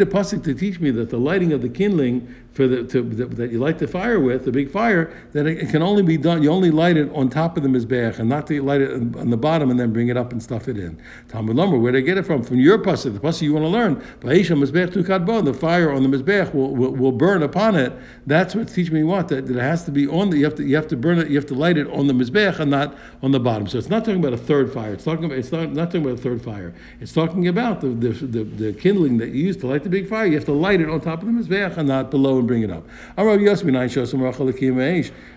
a 0.02 0.06
pasuk 0.06 0.44
to 0.44 0.54
teach 0.54 0.80
me 0.80 0.90
that 0.92 1.10
the 1.10 1.18
lighting 1.18 1.52
of 1.52 1.62
the 1.62 1.68
kindling 1.68 2.32
for 2.52 2.68
the, 2.68 2.84
to, 2.84 3.02
that 3.02 3.50
you 3.50 3.58
light 3.58 3.78
the 3.78 3.88
fire 3.88 4.20
with, 4.20 4.44
the 4.44 4.52
big 4.52 4.70
fire, 4.70 5.12
that 5.32 5.46
it, 5.46 5.70
can 5.70 5.82
only 5.82 6.02
be 6.02 6.18
done, 6.18 6.42
you 6.42 6.50
only 6.50 6.70
light 6.70 6.98
it 6.98 7.10
on 7.14 7.30
top 7.30 7.56
of 7.56 7.62
the 7.62 7.68
Mizbeach 7.68 8.18
and 8.18 8.28
not 8.28 8.46
to 8.46 8.62
light 8.62 8.82
it 8.82 8.90
on 8.90 9.30
the 9.30 9.36
bottom 9.38 9.70
and 9.70 9.80
then 9.80 9.90
bring 9.92 10.08
it 10.08 10.18
up 10.18 10.32
and 10.32 10.42
stuff 10.42 10.68
it 10.68 10.76
in. 10.76 11.00
Talmud 11.28 11.56
Lumber, 11.56 11.78
where 11.78 11.92
do 11.92 11.98
they 11.98 12.04
get 12.04 12.18
it 12.18 12.24
from? 12.24 12.42
From 12.42 12.60
your 12.60 12.78
pasuk, 12.78 13.14
the 13.14 13.20
pasuk 13.20 13.42
you 13.42 13.54
want 13.54 13.64
to 13.64 13.68
learn. 13.68 13.94
The 14.20 15.54
fire 15.54 15.92
on 15.92 16.02
the 16.02 16.08
Mizbeach 16.08 16.52
will, 16.52 16.76
will, 16.76 16.90
will, 16.90 17.12
burn 17.12 17.42
upon 17.42 17.74
it. 17.74 17.92
That's 18.26 18.54
what 18.54 18.68
teach 18.68 18.90
me 18.90 19.02
what? 19.02 19.28
That, 19.28 19.46
that 19.46 19.56
it 19.56 19.62
has 19.62 19.84
to 19.84 19.90
be 19.90 20.06
on 20.06 20.30
the, 20.30 20.38
you 20.38 20.44
have 20.44 20.54
to, 20.56 20.64
you 20.64 20.76
have 20.76 20.88
to 20.88 20.96
burn 20.96 21.18
it, 21.18 21.28
you 21.28 21.36
have 21.36 21.46
to 21.46 21.54
light 21.54 21.78
it 21.78 21.88
on 21.88 22.06
the 22.06 22.12
Mizbeach 22.12 22.58
and 22.58 22.70
not 22.70 22.96
on 23.22 23.30
the 23.30 23.40
bottom. 23.40 23.66
So 23.66 23.78
it's 23.78 23.88
not 23.88 24.04
talking 24.04 24.20
about 24.20 24.34
a 24.34 24.38
third 24.38 24.72
fire. 24.72 24.92
It's 24.92 25.04
talking 25.04 25.24
about, 25.24 25.38
it's 25.38 25.52
not, 25.52 25.72
not 25.72 25.86
talking 25.86 26.02
about 26.04 26.18
a 26.18 26.22
third 26.22 26.42
fire. 26.42 26.74
It's 27.00 27.12
talking 27.12 27.48
about 27.48 27.80
the, 27.80 27.88
the, 27.88 28.10
the, 28.10 28.44
the 28.44 28.72
kindling 28.74 29.16
that 29.18 29.30
you 29.30 29.46
use 29.46 29.56
to 29.58 29.66
light 29.66 29.84
the 29.84 29.88
big 29.88 30.06
fire. 30.08 30.26
You 30.26 30.34
have 30.34 30.44
to 30.46 30.52
light 30.52 30.82
it 30.82 30.90
on 30.90 31.00
top 31.00 31.22
of 31.22 31.26
the 31.26 31.32
Mizbeach 31.32 31.78
and 31.78 31.88
not 31.88 32.10
below 32.10 32.41
and 32.42 32.48
bring 32.48 32.62
it 32.62 32.70
up. 32.70 32.84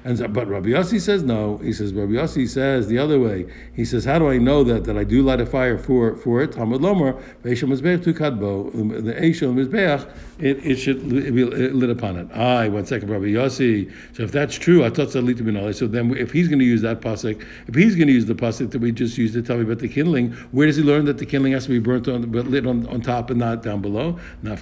And 0.03 0.33
but 0.33 0.47
Rabbi 0.47 0.69
Yossi 0.69 0.99
says 0.99 1.23
no. 1.23 1.57
He 1.57 1.73
says 1.73 1.93
Rabbi 1.93 2.13
Yossi 2.13 2.47
says 2.47 2.87
the 2.87 2.97
other 2.97 3.19
way. 3.19 3.45
He 3.73 3.85
says, 3.85 4.05
how 4.05 4.19
do 4.19 4.29
I 4.29 4.37
know 4.37 4.63
that 4.63 4.85
that 4.85 4.97
I 4.97 5.03
do 5.03 5.21
light 5.21 5.41
a 5.41 5.45
fire 5.45 5.77
for 5.77 6.15
for 6.15 6.41
it? 6.41 6.51
Talmud 6.51 6.81
Lomer 6.81 7.13
Tukadbo 7.43 8.75
um, 8.75 9.05
the 9.05 9.13
Eishel 9.13 9.53
Mizbeach 9.53 10.09
it, 10.39 10.65
it 10.65 10.75
should 10.75 11.09
be 11.09 11.45
lit 11.45 11.89
upon 11.89 12.17
it. 12.17 12.29
I 12.31 12.67
one 12.67 12.85
second, 12.85 13.09
Rabbi 13.09 13.25
Yossi. 13.25 13.91
So 14.13 14.23
if 14.23 14.31
that's 14.31 14.55
true, 14.55 14.83
I 14.83 14.89
thought 14.89 15.11
So 15.11 15.21
then 15.21 16.17
if 16.17 16.31
he's 16.31 16.49
going 16.49 16.59
to 16.59 16.65
use 16.65 16.81
that 16.81 17.01
pasuk, 17.01 17.45
if 17.67 17.75
he's 17.75 17.95
going 17.95 18.07
to 18.07 18.13
use 18.13 18.25
the 18.25 18.35
pasuk 18.35 18.71
that 18.71 18.79
we 18.79 18.91
just 18.91 19.17
used 19.17 19.33
to 19.35 19.41
tell 19.41 19.55
me 19.57 19.63
about 19.63 19.79
the 19.79 19.87
kindling, 19.87 20.33
where 20.51 20.67
does 20.67 20.75
he 20.75 20.83
learn 20.83 21.05
that 21.05 21.19
the 21.19 21.25
kindling 21.25 21.53
has 21.53 21.63
to 21.65 21.69
be 21.69 21.79
burnt 21.79 22.09
on 22.09 22.29
but 22.31 22.47
lit 22.47 22.67
on, 22.67 22.85
on 22.87 23.01
top 23.01 23.29
and 23.29 23.39
not 23.39 23.63
down 23.63 23.81
below? 23.81 24.19
He 24.43 24.49
learns 24.49 24.59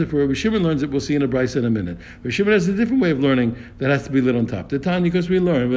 it 0.00 0.10
for 0.10 0.16
Rabbi 0.16 0.34
Shimon 0.34 0.45
learns 0.62 0.82
it. 0.82 0.90
We'll 0.90 1.00
see 1.00 1.14
in 1.14 1.22
a 1.22 1.28
brisa 1.28 1.56
in 1.56 1.64
a 1.64 1.70
minute. 1.70 1.98
Rabbi 2.22 2.30
Shimon 2.30 2.52
has 2.52 2.68
a 2.68 2.72
different 2.72 3.02
way 3.02 3.10
of 3.10 3.20
learning 3.20 3.56
that 3.78 3.90
has 3.90 4.04
to 4.04 4.10
be 4.10 4.20
lit 4.20 4.36
on 4.36 4.46
top. 4.46 4.68
The 4.68 4.78
Tanya, 4.78 5.10
because 5.10 5.28
we 5.28 5.40
learn, 5.40 5.70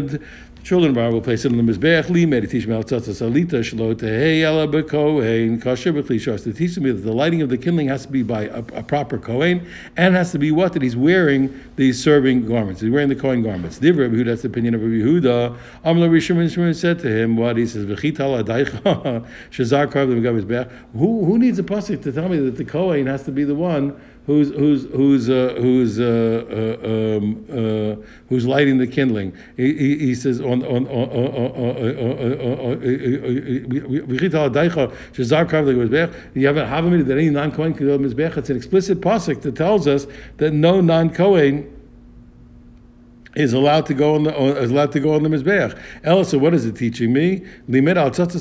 the 0.00 0.22
children 0.62 0.92
of 0.92 0.98
Aaron 0.98 1.12
will 1.12 1.20
place 1.20 1.44
it 1.44 1.52
on 1.52 1.64
the 1.64 1.72
mizbeach 1.72 2.08
limed. 2.08 2.48
Teach 2.48 2.66
me 2.66 2.74
altzatz 2.74 3.08
salita 3.08 3.60
shlo 3.60 3.94
tehei 3.94 4.42
ela 4.42 4.68
bekohen 4.68 5.60
kasher 5.60 5.92
b'klishos. 5.92 6.44
To 6.44 6.52
teach 6.52 6.78
me 6.78 6.92
that 6.92 7.02
the 7.02 7.12
lighting 7.12 7.42
of 7.42 7.48
the 7.48 7.58
kindling 7.58 7.88
has 7.88 8.06
to 8.06 8.12
be 8.12 8.22
by 8.22 8.44
a, 8.44 8.58
a 8.58 8.82
proper 8.82 9.18
kohen 9.18 9.66
and 9.96 10.14
has 10.14 10.32
to 10.32 10.38
be 10.38 10.52
what 10.52 10.72
that 10.74 10.82
he's 10.82 10.96
wearing 10.96 11.58
these 11.76 12.02
serving 12.02 12.46
garments. 12.46 12.80
He's 12.80 12.90
wearing 12.90 13.08
the 13.08 13.16
kohen 13.16 13.42
garments. 13.42 13.78
Divra 13.78 14.08
Yehuda, 14.08 14.26
that's 14.26 14.42
the 14.42 14.48
opinion 14.48 14.74
of 14.74 14.82
Rabbi 14.82 14.94
Yehuda. 14.94 15.56
Amla 15.84 16.08
Rishon 16.08 16.74
said 16.74 17.00
to 17.00 17.08
him, 17.08 17.36
what 17.36 17.56
he 17.56 17.66
says, 17.66 17.84
v'chital 17.84 18.42
shazar 19.50 19.90
karv 19.90 20.48
the 20.48 20.70
Who 20.92 21.24
who 21.24 21.38
needs 21.38 21.58
a 21.58 21.62
pasuk 21.62 22.02
to 22.02 22.12
tell 22.12 22.28
me 22.28 22.38
that 22.38 22.56
the 22.56 22.64
kohen 22.64 23.06
has 23.06 23.24
to 23.24 23.32
be 23.32 23.44
the 23.44 23.54
one 23.54 24.00
who's 24.26 24.50
who's 24.50 24.84
who's 24.86 25.28
uh, 25.28 25.54
who's 25.58 25.98
uh, 25.98 26.04
uh, 26.04 27.18
um, 27.18 27.44
uh, 27.50 27.96
who's 28.28 28.46
lighting 28.46 28.78
the 28.78 28.86
kindling. 28.86 29.36
He, 29.56 29.74
he, 29.74 29.98
he 29.98 30.14
says 30.14 30.40
on 30.40 30.62
on 30.64 30.86
you 36.34 36.46
have 36.46 36.56
a 36.56 36.64
havamid 36.64 37.06
that 37.06 37.18
any 37.18 37.30
non 37.30 37.52
kohen 37.52 37.74
can 37.74 37.86
mizbech. 37.86 38.36
It's 38.36 38.50
an 38.50 38.56
explicit 38.56 39.00
pasuk 39.00 39.42
that 39.42 39.56
tells 39.56 39.86
us 39.86 40.06
that 40.36 40.52
no 40.52 40.80
non 40.80 41.10
kohen 41.10 41.81
is 43.34 43.52
allowed 43.52 43.86
to 43.86 43.94
go 43.94 44.14
on 44.14 44.22
the 44.24 44.58
is 44.58 44.70
allowed 44.70 44.92
to 44.92 45.00
go 45.00 45.14
on 45.14 45.22
the 45.22 45.28
mizbeach. 45.28 45.78
Elsa, 46.04 46.38
what 46.38 46.54
is 46.54 46.66
it 46.66 46.76
teaching 46.76 47.12
me? 47.12 47.44
Al 47.68 48.12
So 48.12 48.24
he 48.24 48.34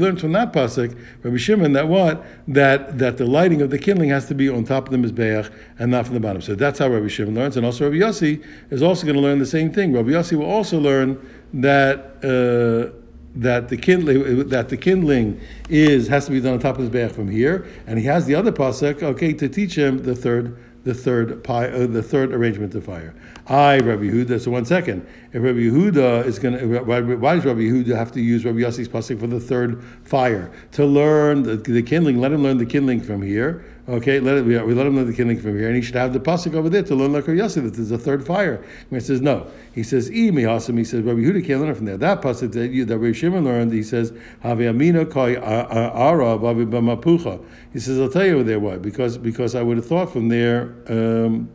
learns 0.00 0.20
from 0.20 0.32
that 0.32 0.52
pasuk, 0.52 0.98
Rabbi 1.22 1.36
Shimon, 1.36 1.72
that 1.74 1.88
what 1.88 2.24
that 2.48 2.98
that 2.98 3.16
the 3.16 3.26
lighting 3.26 3.62
of 3.62 3.70
the 3.70 3.78
kindling 3.78 4.10
has 4.10 4.26
to 4.26 4.34
be 4.34 4.48
on 4.48 4.64
top 4.64 4.88
of 4.88 4.92
the 4.92 4.98
mizbeach 4.98 5.52
and 5.78 5.90
not 5.90 6.06
from 6.06 6.14
the 6.14 6.20
bottom. 6.20 6.42
So 6.42 6.54
that's 6.54 6.80
how 6.80 6.88
Rabbi 6.88 7.08
Shimon 7.08 7.34
learns, 7.34 7.56
and 7.56 7.64
also 7.64 7.84
Rabbi 7.84 8.02
Yossi 8.02 8.44
is 8.70 8.82
also 8.82 9.04
going 9.04 9.16
to 9.16 9.22
learn 9.22 9.38
the 9.38 9.46
same 9.46 9.72
thing. 9.72 9.92
Rabbi 9.92 10.10
Yossi 10.10 10.36
will 10.36 10.50
also 10.50 10.78
learn 10.78 11.18
that. 11.54 12.24
Uh, 12.24 12.94
that 13.34 13.68
the 13.68 13.76
kindling 13.76 14.48
that 14.48 14.68
the 14.68 14.76
kindling 14.76 15.40
is 15.68 16.08
has 16.08 16.24
to 16.24 16.32
be 16.32 16.40
done 16.40 16.54
on 16.54 16.58
top 16.58 16.76
of 16.76 16.80
his 16.80 16.90
beach 16.90 17.12
from 17.12 17.30
here, 17.30 17.66
and 17.86 17.98
he 17.98 18.06
has 18.06 18.26
the 18.26 18.34
other 18.34 18.50
pasuk, 18.50 19.02
okay, 19.02 19.32
to 19.32 19.48
teach 19.48 19.76
him 19.76 20.02
the 20.02 20.16
third 20.16 20.56
the 20.88 20.94
third 20.94 21.44
pi, 21.44 21.68
uh, 21.68 21.86
the 21.86 22.02
third 22.02 22.32
arrangement 22.32 22.74
of 22.74 22.82
fire. 22.82 23.14
I 23.46 23.78
Rabbi 23.78 24.04
Yehuda. 24.04 24.40
So 24.40 24.50
one 24.50 24.64
second, 24.64 25.06
if 25.34 25.42
Rabbi 25.42 25.58
Yehuda 25.58 26.24
is 26.24 26.38
going 26.38 26.58
to, 26.58 26.82
why, 26.82 27.34
does 27.34 27.44
Rabbi 27.44 27.60
Yehuda 27.60 27.94
have 27.94 28.10
to 28.12 28.22
use 28.22 28.46
Rabbi 28.46 28.60
Yossi's 28.60 28.88
pasuk 28.88 29.20
for 29.20 29.26
the 29.26 29.38
third 29.38 29.84
fire 30.04 30.50
to 30.72 30.86
learn 30.86 31.42
the, 31.42 31.56
the 31.56 31.82
kindling? 31.82 32.22
Let 32.22 32.32
him 32.32 32.42
learn 32.42 32.56
the 32.56 32.64
kindling 32.64 33.02
from 33.02 33.20
here. 33.20 33.66
Okay, 33.88 34.20
let 34.20 34.36
it, 34.36 34.44
we, 34.44 34.58
let 34.58 34.86
him 34.86 34.96
learn 34.96 35.06
the 35.06 35.14
kindling 35.14 35.40
from 35.40 35.56
here, 35.56 35.68
and 35.68 35.74
he 35.74 35.80
should 35.80 35.94
have 35.94 36.12
the 36.12 36.20
pasuk 36.20 36.54
over 36.54 36.68
there 36.68 36.82
to 36.82 36.94
learn 36.94 37.14
like 37.14 37.24
Yossi 37.24 37.62
that 37.62 37.72
there's 37.72 37.90
a 37.90 37.96
third 37.96 38.26
fire. 38.26 38.56
And 38.56 38.90
he 38.90 39.00
says 39.00 39.22
no. 39.22 39.46
He 39.74 39.82
says 39.82 40.12
e 40.12 40.30
mihasim. 40.30 40.76
He 40.76 40.84
says 40.84 41.00
Rabbi 41.02 41.20
Yehuda 41.20 41.46
can't 41.46 41.62
learn 41.62 41.74
from 41.74 41.86
there. 41.86 41.96
That 41.96 42.20
pasuk 42.20 42.52
that, 42.52 42.70
you, 42.70 42.84
that 42.84 42.98
Rabbi 42.98 43.16
Shimon 43.16 43.44
learned, 43.44 43.72
he 43.72 43.82
says 43.82 44.12
have 44.40 44.60
amina 44.60 45.06
koi 45.06 45.36
ara 45.36 46.38
b'mapucha. 46.38 47.42
He 47.72 47.80
says 47.80 47.98
I'll 47.98 48.10
tell 48.10 48.26
you 48.26 48.44
there 48.44 48.60
why 48.60 48.76
because 48.76 49.16
because 49.16 49.54
I 49.54 49.62
would 49.62 49.78
have 49.78 49.86
thought 49.86 50.12
from 50.12 50.28
there. 50.28 50.74
Um, 50.88 51.48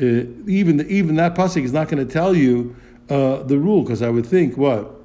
uh, 0.00 0.24
even 0.46 0.84
even 0.88 1.14
that 1.16 1.36
pasuk 1.36 1.62
is 1.62 1.72
not 1.72 1.88
going 1.88 2.04
to 2.04 2.12
tell 2.12 2.34
you 2.34 2.74
uh, 3.08 3.44
the 3.44 3.58
rule 3.58 3.82
because 3.82 4.02
I 4.02 4.08
would 4.08 4.26
think 4.26 4.56
what 4.56 4.99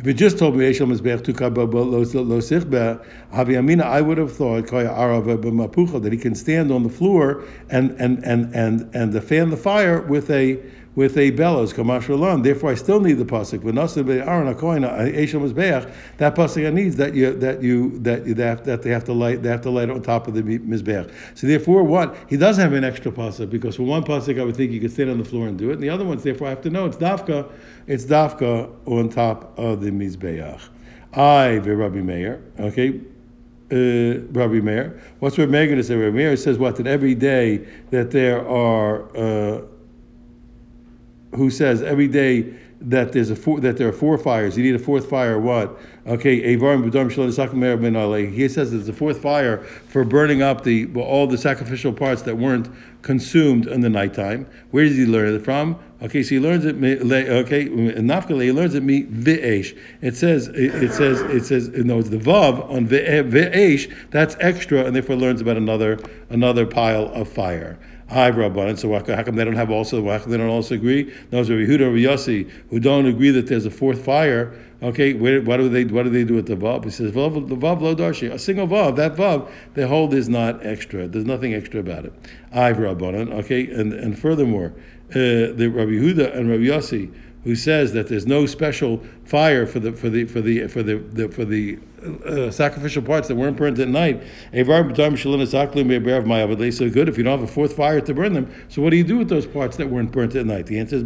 if 0.00 0.06
it 0.06 0.14
just 0.14 0.38
told 0.38 0.56
me 0.56 0.64
Eshel 0.64 0.90
Mizbech 0.90 1.22
Lo 2.26 2.38
Sichbe 2.38 3.04
Haviyamina, 3.34 3.82
I 3.82 4.00
would 4.00 4.16
have 4.16 4.34
thought 4.34 4.66
that 6.00 6.10
he 6.10 6.18
can 6.18 6.34
stand 6.34 6.72
on 6.72 6.84
the 6.84 6.88
floor 6.88 7.44
and 7.68 7.90
and 8.00 8.24
and 8.24 8.54
and 8.54 8.88
and 8.94 9.12
fan 9.20 9.50
the 9.50 9.58
fire 9.58 10.00
with 10.00 10.30
a 10.30 10.58
with 10.96 11.16
a 11.16 11.30
bellows, 11.30 11.72
kamash 11.72 12.08
alarm. 12.08 12.42
Therefore, 12.42 12.70
I 12.70 12.74
still 12.74 13.00
need 13.00 13.14
the 13.14 13.24
pasuk. 13.24 13.62
That 16.18 16.34
pasuk 16.34 16.66
I 16.66 16.70
needs 16.70 16.96
that 16.96 17.14
you 17.14 17.32
that 17.34 17.62
you 17.62 17.98
that 18.00 18.26
you 18.26 18.34
that, 18.34 18.64
that 18.64 18.82
they 18.82 18.90
have 18.90 19.04
to 19.04 19.12
light 19.12 19.42
they 19.42 19.48
have 19.48 19.60
to 19.62 19.70
light 19.70 19.88
on 19.88 20.02
top 20.02 20.26
of 20.26 20.34
the 20.34 20.42
mizbeach. 20.42 21.12
So 21.34 21.46
therefore, 21.46 21.84
what 21.84 22.16
he 22.28 22.36
does 22.36 22.56
have 22.56 22.72
an 22.72 22.84
extra 22.84 23.12
pasuk 23.12 23.50
because 23.50 23.76
for 23.76 23.84
one 23.84 24.02
pasuk 24.02 24.40
I 24.40 24.44
would 24.44 24.56
think 24.56 24.72
you 24.72 24.80
could 24.80 24.92
stand 24.92 25.10
on 25.10 25.18
the 25.18 25.24
floor 25.24 25.46
and 25.46 25.56
do 25.56 25.70
it, 25.70 25.74
and 25.74 25.82
the 25.82 25.90
other 25.90 26.04
ones 26.04 26.22
therefore 26.22 26.48
I 26.48 26.50
have 26.50 26.62
to 26.62 26.70
know 26.70 26.86
it's 26.86 26.96
dafka, 26.96 27.50
it's 27.86 28.04
dafka 28.04 28.70
on 28.86 29.08
top 29.08 29.56
of 29.58 29.80
the 29.80 29.90
mizbeach. 29.90 30.68
I 31.12 31.58
Rabbi 31.58 32.00
Meir. 32.00 32.42
Okay. 32.58 33.00
Uh, 33.72 34.26
Rabbi 34.32 34.60
Meir. 34.60 35.00
What's 35.20 35.38
Rabbi 35.38 35.52
Meir 35.52 35.66
going 35.66 35.78
to 35.78 35.84
say? 35.84 35.94
Rabbi 35.94 36.16
Meir 36.16 36.36
says 36.36 36.58
what 36.58 36.74
that 36.76 36.88
every 36.88 37.14
day 37.14 37.68
that 37.90 38.10
there 38.10 38.46
are 38.48 39.16
uh, 39.16 39.62
who 41.34 41.50
says 41.50 41.82
every 41.82 42.08
day 42.08 42.54
that 42.82 43.12
there's 43.12 43.30
a 43.30 43.36
four, 43.36 43.60
that 43.60 43.76
there 43.76 43.88
are 43.88 43.92
four 43.92 44.16
fires. 44.16 44.56
You 44.56 44.64
need 44.64 44.74
a 44.74 44.78
fourth 44.78 45.10
fire. 45.10 45.38
What? 45.38 45.78
Okay, 46.06 46.40
He 46.40 46.58
says 48.48 48.70
there's 48.70 48.88
a 48.88 48.92
fourth 48.92 49.20
fire 49.20 49.58
for 49.58 50.02
burning 50.02 50.40
up 50.40 50.64
the 50.64 50.90
all 50.96 51.26
the 51.26 51.36
sacrificial 51.36 51.92
parts 51.92 52.22
that 52.22 52.38
weren't 52.38 52.70
consumed 53.02 53.66
in 53.66 53.82
the 53.82 53.90
nighttime. 53.90 54.46
Where 54.70 54.84
does 54.84 54.96
he 54.96 55.04
learn 55.04 55.34
it 55.34 55.44
from? 55.44 55.78
Okay, 56.02 56.22
so 56.22 56.30
he 56.30 56.40
learns 56.40 56.64
it. 56.64 56.76
Okay, 56.76 57.68
Nafkale 57.68 58.44
he 58.44 58.52
learns 58.52 58.74
it 58.74 58.82
me 58.82 59.04
v'esh. 59.04 59.76
It 60.00 60.16
says 60.16 60.48
it 60.48 60.92
says 60.92 61.20
it 61.20 61.44
says 61.44 61.68
no, 61.68 61.98
it's 61.98 62.08
the 62.08 62.16
vav 62.16 62.70
on 62.70 62.88
v'esh. 62.88 63.94
That's 64.10 64.34
extra, 64.40 64.84
and 64.84 64.96
therefore 64.96 65.16
learns 65.16 65.42
about 65.42 65.58
another 65.58 65.98
another 66.30 66.64
pile 66.64 67.12
of 67.12 67.28
fire. 67.28 67.78
Hi, 68.10 68.28
Rabbanan. 68.28 68.76
So 68.76 68.92
how 68.92 69.22
come 69.22 69.36
they 69.36 69.44
don't 69.44 69.54
have 69.54 69.70
also? 69.70 70.04
How 70.08 70.18
come 70.18 70.32
they 70.32 70.36
don't 70.36 70.48
also 70.48 70.74
agree? 70.74 71.14
Those 71.30 71.48
are 71.48 71.52
Yehuda 71.52 71.82
or 71.82 71.92
Yossi 71.92 72.50
who 72.68 72.80
don't 72.80 73.06
agree 73.06 73.30
that 73.30 73.46
there's 73.46 73.66
a 73.66 73.70
fourth 73.70 74.04
fire. 74.04 74.52
Okay, 74.82 75.12
where, 75.12 75.40
what 75.40 75.58
do 75.58 75.68
they 75.68 75.84
what 75.84 76.02
do 76.02 76.10
they 76.10 76.24
do 76.24 76.34
with 76.34 76.46
the 76.46 76.56
vav? 76.56 76.82
He 76.82 76.90
says 76.90 77.12
vav 77.12 77.48
the 77.48 77.54
vav 77.54 77.80
lo 77.80 77.94
darshi 77.94 78.28
a 78.28 78.36
single 78.36 78.66
vav. 78.66 78.96
That 78.96 79.14
vav 79.14 79.48
they 79.74 79.86
hold 79.86 80.12
is 80.12 80.28
not 80.28 80.66
extra. 80.66 81.06
There's 81.06 81.24
nothing 81.24 81.54
extra 81.54 81.78
about 81.78 82.04
it. 82.04 82.12
I 82.50 82.72
Rabbanan. 82.72 83.32
Okay, 83.44 83.70
and 83.70 83.92
and 83.92 84.18
furthermore, 84.18 84.72
uh, 85.10 85.54
the 85.54 85.68
Rabbi 85.72 85.92
Yehuda 85.92 86.36
and 86.36 86.50
Rabbi 86.50 86.64
Yossi 86.64 87.14
who 87.44 87.56
says 87.56 87.92
that 87.94 88.08
there's 88.08 88.26
no 88.26 88.46
special 88.46 89.02
fire 89.24 89.66
for 89.66 89.80
the 89.80 89.92
for 89.92 90.10
the 90.10 90.24
for 90.24 90.40
the 90.40 90.66
for 90.68 90.82
the, 90.82 90.98
the 90.98 91.28
for 91.28 91.44
the 91.44 91.78
uh, 92.26 92.50
sacrificial 92.50 93.02
parts 93.02 93.28
that 93.28 93.34
weren't 93.34 93.56
burnt 93.56 93.78
at 93.78 93.88
night. 93.88 94.22
So 94.52 94.74
good 96.90 97.08
if 97.08 97.18
you 97.18 97.24
don't 97.24 97.38
have 97.38 97.48
a 97.48 97.52
fourth 97.52 97.76
fire 97.76 98.00
to 98.00 98.14
burn 98.14 98.32
them. 98.32 98.52
So 98.68 98.82
what 98.82 98.90
do 98.90 98.96
you 98.96 99.04
do 99.04 99.18
with 99.18 99.28
those 99.28 99.46
parts 99.46 99.76
that 99.76 99.88
weren't 99.88 100.10
burnt 100.10 100.34
at 100.34 100.46
night? 100.46 100.66
The 100.66 100.78
answer 100.78 100.96
is 100.96 101.02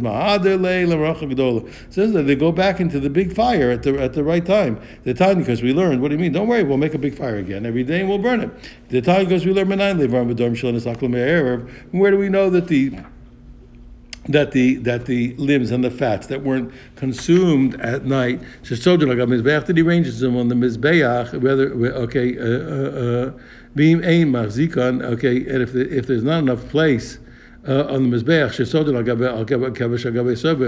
says 1.89 2.13
that 2.13 2.23
they 2.23 2.35
go 2.35 2.51
back 2.51 2.79
into 2.79 2.99
the 2.99 3.09
big 3.09 3.33
fire 3.33 3.71
at 3.71 3.83
the 3.83 4.01
at 4.01 4.13
the 4.13 4.23
right 4.23 4.45
time. 4.45 4.81
The 5.03 5.13
time 5.13 5.39
because 5.39 5.61
we 5.61 5.73
learned. 5.73 6.01
What 6.01 6.09
do 6.09 6.15
you 6.15 6.21
mean? 6.21 6.31
Don't 6.31 6.47
worry, 6.47 6.63
we'll 6.63 6.77
make 6.77 6.93
a 6.93 6.99
big 6.99 7.15
fire 7.15 7.37
again 7.37 7.65
every 7.65 7.83
day 7.83 7.99
and 8.01 8.09
we'll 8.09 8.17
burn 8.17 8.41
it. 8.41 8.49
The 8.89 9.01
time 9.01 9.25
because 9.25 9.45
we 9.45 9.53
learn 9.53 9.65
where 11.91 12.11
do 12.11 12.17
we 12.17 12.29
know 12.29 12.49
that 12.49 12.67
the 12.67 12.99
that 14.29 14.51
the 14.51 14.75
that 14.77 15.05
the 15.05 15.35
limbs 15.35 15.71
and 15.71 15.83
the 15.83 15.91
fats 15.91 16.27
that 16.27 16.41
weren't 16.41 16.71
consumed 16.95 17.79
at 17.81 18.05
night. 18.05 18.41
Did 18.63 19.77
he 19.77 19.81
ranges 19.83 20.19
them 20.19 20.35
on 20.37 20.47
the 20.47 20.55
mizbeach? 20.55 21.39
Whether 21.41 21.71
okay, 21.73 22.37
uh, 22.37 22.43
uh, 22.43 23.27
uh, 23.27 23.31
beam 23.75 24.03
aim 24.03 24.31
machzikon. 24.31 25.03
Okay, 25.03 25.37
and 25.47 25.61
if 25.61 25.73
the, 25.73 25.95
if 25.95 26.07
there's 26.07 26.23
not 26.23 26.39
enough 26.39 26.67
place 26.69 27.19
uh, 27.67 27.85
on 27.85 28.09
the 28.09 28.17
Mizbeach, 28.17 28.67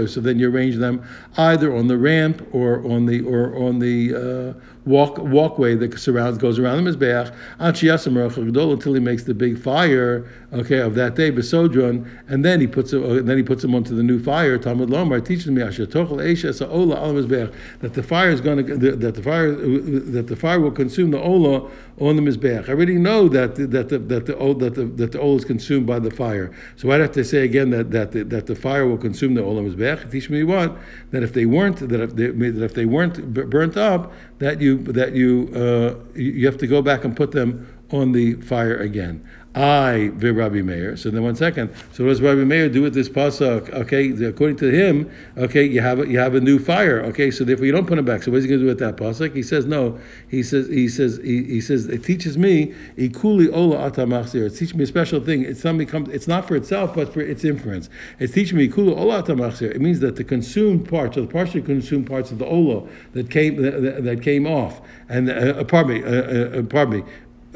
so 0.08 0.20
then 0.20 0.38
you 0.38 0.50
arrange 0.50 0.76
them 0.76 1.02
either 1.36 1.74
on 1.74 1.86
the 1.86 1.96
ramp 1.96 2.46
or 2.52 2.84
on 2.90 3.06
the 3.06 3.20
or 3.22 3.56
on 3.56 3.78
the 3.78 4.54
walk 4.84 5.18
walkway 5.18 5.74
that 5.74 5.98
surrounds 5.98 6.38
goes 6.38 6.58
around 6.58 6.84
the 6.84 6.90
Mizbeach 6.90 7.34
until 7.58 8.94
he 8.94 9.00
makes 9.00 9.24
the 9.24 9.34
big 9.34 9.58
fire 9.58 10.26
okay 10.52 10.78
of 10.78 10.94
that 10.94 11.14
day 11.14 11.30
besodron, 11.30 12.08
and 12.28 12.44
then 12.44 12.60
he 12.60 12.66
puts 12.66 12.94
uh, 12.94 13.20
then 13.22 13.36
he 13.36 13.42
puts 13.42 13.62
them 13.62 13.74
onto 13.74 13.94
the 13.94 14.02
new 14.02 14.22
fire. 14.22 14.58
Talmud 14.58 14.88
Lomar 14.88 15.24
teaches 15.24 15.48
me 15.48 15.62
that 15.62 17.92
the 17.94 18.02
fire 18.02 18.30
is 18.30 18.40
going 18.40 18.66
to 18.66 18.76
that 18.76 19.14
the 19.14 19.22
fire 19.22 19.52
that 19.52 20.26
the 20.26 20.36
fire 20.36 20.60
will 20.60 20.70
consume 20.70 21.10
the 21.10 21.20
ola 21.20 21.70
on 22.00 22.16
the 22.16 22.22
mizbeach. 22.22 22.68
I 22.68 22.72
already 22.72 22.96
know 22.96 23.28
that 23.28 23.56
that 23.56 23.88
the, 23.88 23.98
that 23.98 24.26
the 24.26 24.54
that 24.54 24.74
the 24.74 24.84
that 24.84 25.12
the 25.12 25.20
oil 25.20 25.36
is 25.36 25.44
consumed 25.44 25.86
by 25.86 25.98
the 25.98 26.10
fire. 26.10 26.52
So 26.76 26.90
I'd 26.90 27.00
have 27.00 27.12
to 27.12 27.24
say 27.24 27.44
again 27.44 27.70
that 27.70 27.90
that 27.90 28.12
the, 28.12 28.24
that 28.24 28.46
the 28.46 28.54
fire 28.54 28.86
will 28.86 28.98
consume 28.98 29.34
the 29.34 29.42
oil 29.42 29.62
mizbeach. 29.62 30.10
Teach 30.10 30.30
me 30.30 30.44
what 30.44 30.76
that 31.10 31.22
if 31.22 31.32
they 31.32 31.46
weren't 31.46 31.88
that 31.88 32.00
if 32.00 32.14
they, 32.14 32.28
that 32.28 32.64
if 32.64 32.74
they 32.74 32.86
weren't 32.86 33.32
burnt 33.32 33.76
up, 33.76 34.12
that 34.38 34.60
you 34.60 34.78
that 34.78 35.14
you 35.14 35.50
uh, 35.54 35.94
you 36.14 36.46
have 36.46 36.58
to 36.58 36.66
go 36.66 36.82
back 36.82 37.04
and 37.04 37.16
put 37.16 37.32
them 37.32 37.66
on 37.90 38.12
the 38.12 38.34
fire 38.34 38.76
again. 38.76 39.26
I 39.58 40.10
Rabbi 40.14 40.62
Meir. 40.62 40.96
So 40.96 41.10
then 41.10 41.24
one 41.24 41.34
second. 41.34 41.74
So 41.92 42.04
what 42.04 42.10
does 42.10 42.22
Rabbi 42.22 42.44
Meir 42.44 42.68
do 42.68 42.80
with 42.80 42.94
this 42.94 43.08
pasuk? 43.08 43.68
Okay, 43.70 44.10
according 44.24 44.56
to 44.58 44.70
him, 44.70 45.10
okay, 45.36 45.64
you 45.64 45.80
have 45.80 45.98
a, 45.98 46.06
you 46.06 46.20
have 46.20 46.36
a 46.36 46.40
new 46.40 46.60
fire. 46.60 47.02
Okay, 47.06 47.32
so 47.32 47.42
therefore 47.42 47.66
you 47.66 47.72
don't 47.72 47.86
put 47.86 47.98
it 47.98 48.04
back. 48.04 48.22
So 48.22 48.30
what 48.30 48.38
is 48.38 48.44
he 48.44 48.48
going 48.48 48.60
to 48.60 48.64
do 48.66 48.68
with 48.68 48.78
that 48.78 48.96
pasuk? 48.96 49.34
He 49.34 49.42
says 49.42 49.66
no. 49.66 49.98
He 50.28 50.44
says 50.44 50.68
he 50.68 50.88
says 50.88 51.18
he, 51.24 51.42
he 51.42 51.60
says 51.60 51.86
it 51.86 52.04
teaches 52.04 52.38
me 52.38 52.72
ikuli 52.96 53.52
ola 53.52 53.90
atamachzir. 53.90 54.46
It 54.46 54.50
teaches 54.50 54.76
me 54.76 54.84
a 54.84 54.86
special 54.86 55.20
thing. 55.20 55.42
It's 55.42 55.64
not 55.64 55.76
becomes 55.76 56.08
it's 56.10 56.28
not 56.28 56.46
for 56.46 56.54
itself, 56.54 56.94
but 56.94 57.12
for 57.12 57.20
its 57.20 57.44
inference. 57.44 57.90
It's 58.20 58.32
teaching 58.32 58.58
me 58.58 58.68
ikuli 58.68 58.96
ola 58.96 59.24
atamachzir. 59.24 59.74
It 59.74 59.80
means 59.80 59.98
that 60.00 60.14
the 60.14 60.24
consumed 60.24 60.88
parts, 60.88 61.16
or 61.16 61.22
the 61.22 61.26
partially 61.26 61.62
consumed 61.62 62.06
parts 62.06 62.30
of 62.30 62.38
the 62.38 62.46
ola 62.46 62.88
that 63.12 63.28
came 63.28 63.60
that, 63.60 64.04
that 64.04 64.22
came 64.22 64.46
off, 64.46 64.80
and 65.08 65.28
uh, 65.28 65.64
pardon 65.64 65.94
me, 65.94 66.04
uh, 66.04 66.60
uh, 66.60 66.62
pardon 66.62 67.00
me, 67.00 67.04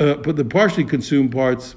uh, 0.01 0.15
but 0.17 0.35
the 0.35 0.45
partially 0.45 0.85
consumed 0.85 1.31
parts 1.31 1.77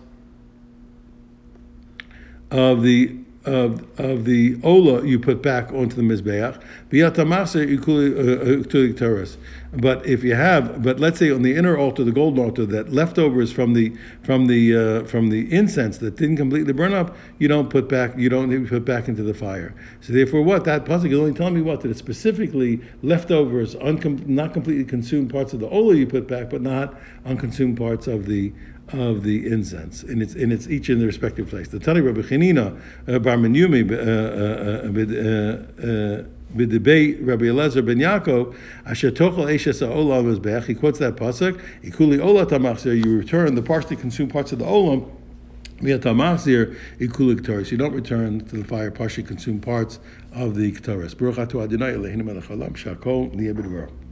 of 2.55 2.83
the 2.83 3.17
of, 3.45 3.87
of 3.99 4.25
the 4.25 4.59
ola 4.63 5.05
you 5.05 5.19
put 5.19 5.43
back 5.43 5.71
onto 5.71 5.95
the 5.95 6.01
mizbeach. 6.01 6.59
But 9.77 10.05
if 10.05 10.23
you 10.23 10.35
have, 10.35 10.81
but 10.81 10.99
let's 10.99 11.19
say 11.19 11.29
on 11.31 11.41
the 11.41 11.55
inner 11.55 11.77
altar, 11.77 12.03
the 12.03 12.11
golden 12.11 12.43
altar, 12.43 12.65
that 12.65 12.91
leftovers 12.91 13.51
from 13.51 13.73
the 13.73 13.93
from 14.23 14.47
the 14.47 14.75
uh, 14.75 15.03
from 15.03 15.29
the 15.29 15.53
incense 15.53 15.97
that 15.99 16.15
didn't 16.15 16.37
completely 16.37 16.73
burn 16.73 16.93
up, 16.93 17.15
you 17.37 17.47
don't 17.47 17.69
put 17.69 17.87
back, 17.87 18.17
you 18.17 18.29
don't 18.29 18.67
put 18.67 18.85
back 18.85 19.07
into 19.07 19.21
the 19.21 19.33
fire. 19.33 19.75
So 20.01 20.13
therefore, 20.13 20.41
what 20.41 20.63
that 20.63 20.85
pasuk 20.85 21.11
is 21.11 21.19
only 21.19 21.33
telling 21.33 21.55
me 21.55 21.61
what 21.61 21.81
that 21.81 21.91
it's 21.91 21.99
specifically 21.99 22.81
leftovers, 23.03 23.75
uncom- 23.75 24.25
not 24.25 24.53
completely 24.53 24.85
consumed 24.85 25.29
parts 25.29 25.53
of 25.53 25.59
the 25.59 25.69
ola 25.69 25.93
you 25.95 26.07
put 26.07 26.27
back, 26.27 26.49
but 26.49 26.61
not 26.61 26.95
unconsumed 27.25 27.77
parts 27.77 28.07
of 28.07 28.25
the 28.25 28.53
of 28.89 29.23
the 29.23 29.47
incense, 29.47 30.03
and 30.03 30.21
it's 30.21 30.35
in 30.35 30.51
its 30.51 30.67
each 30.67 30.89
in 30.89 30.99
their 30.99 31.07
respective 31.07 31.49
place. 31.49 31.67
The 31.69 31.79
Tani 31.79 32.01
Rabbi 32.01 32.21
Chanina 32.21 32.79
uh, 33.07 33.19
Bar 33.19 33.37
Menyumi 33.37 33.91
uh, 33.91 33.95
uh, 33.95 34.91
uh, 35.81 36.23
b'debei 36.55 37.25
Rabbi 37.25 37.45
Elazar 37.45 37.85
ben 37.85 37.97
Yaakov 37.97 38.55
asher 38.85 39.11
tochel. 39.11 39.49
He 40.65 40.75
quotes 40.75 40.99
that 40.99 41.15
pasuk. 41.15 41.59
Ikuli 41.83 42.23
ola 42.23 42.45
tamachzir. 42.45 43.03
You 43.03 43.17
return 43.17 43.55
the 43.55 43.63
partially 43.63 43.95
consumed 43.95 44.31
parts 44.31 44.51
of 44.51 44.59
the 44.59 44.65
olam. 44.65 45.11
You 45.81 45.97
don't 47.77 47.93
return 47.93 48.45
to 48.45 48.57
the 48.57 48.63
fire 48.63 48.91
partially 48.91 49.23
consumed 49.23 49.61
parts 49.61 49.99
of 50.31 50.55
the 50.55 50.71
ketores. 50.71 51.17
Baruch 51.17 51.35
atu 51.35 51.61
Adonai 51.61 51.91
Eloheinu 51.91 52.23
melech 52.23 52.45
shakol 52.75 54.04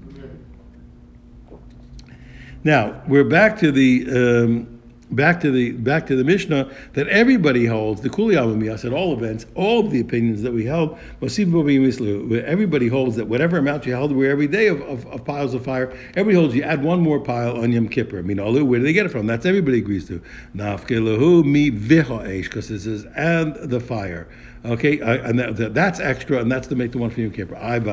now 2.63 3.01
we're 3.07 3.23
back 3.23 3.57
to 3.59 3.71
the 3.71 4.05
um, 4.09 4.73
back 5.15 5.39
to 5.41 5.51
the 5.51 5.71
back 5.71 6.07
to 6.07 6.15
the 6.15 6.23
Mishnah 6.23 6.71
that 6.93 7.07
everybody 7.07 7.65
holds 7.65 8.01
the 8.01 8.09
Kuli 8.09 8.35
Avamiyas 8.35 8.85
at 8.85 8.93
all 8.93 9.13
events, 9.13 9.45
all 9.55 9.85
of 9.85 9.91
the 9.91 9.99
opinions 9.99 10.41
that 10.41 10.51
we 10.51 10.65
held, 10.65 10.97
everybody 11.21 12.87
holds 12.87 13.15
that 13.15 13.27
whatever 13.27 13.57
amount 13.57 13.85
you 13.85 13.93
held, 13.93 14.11
where 14.11 14.31
every 14.31 14.47
day 14.47 14.67
of, 14.67 14.81
of, 14.81 15.05
of, 15.07 15.25
piles 15.25 15.53
of 15.53 15.63
fire, 15.63 15.91
everybody 16.15 16.35
holds 16.35 16.55
you 16.55 16.63
add 16.63 16.83
one 16.83 16.99
more 16.99 17.19
pile 17.19 17.61
on 17.61 17.71
Yom 17.71 17.87
Kippur. 17.87 18.19
I 18.19 18.21
mean, 18.21 18.37
where 18.37 18.79
do 18.79 18.85
they 18.85 18.93
get 18.93 19.05
it 19.05 19.09
from? 19.09 19.27
That's 19.27 19.45
everybody 19.45 19.79
agrees 19.79 20.07
to. 20.07 20.21
Nafkelahu 20.55 21.45
mi 21.45 21.69
because 21.69 22.71
it 22.71 22.79
says 22.79 23.05
and 23.15 23.55
the 23.55 23.79
fire. 23.79 24.27
Okay, 24.65 24.99
and 25.01 25.37
that, 25.39 25.73
that's 25.73 25.99
extra, 25.99 26.39
and 26.39 26.49
that's 26.49 26.67
to 26.67 26.75
make 26.75 26.93
the 26.93 26.97
one 26.97 27.09
for 27.09 27.19
Yom 27.19 27.31
Kippur. 27.31 27.55
And 27.55 27.85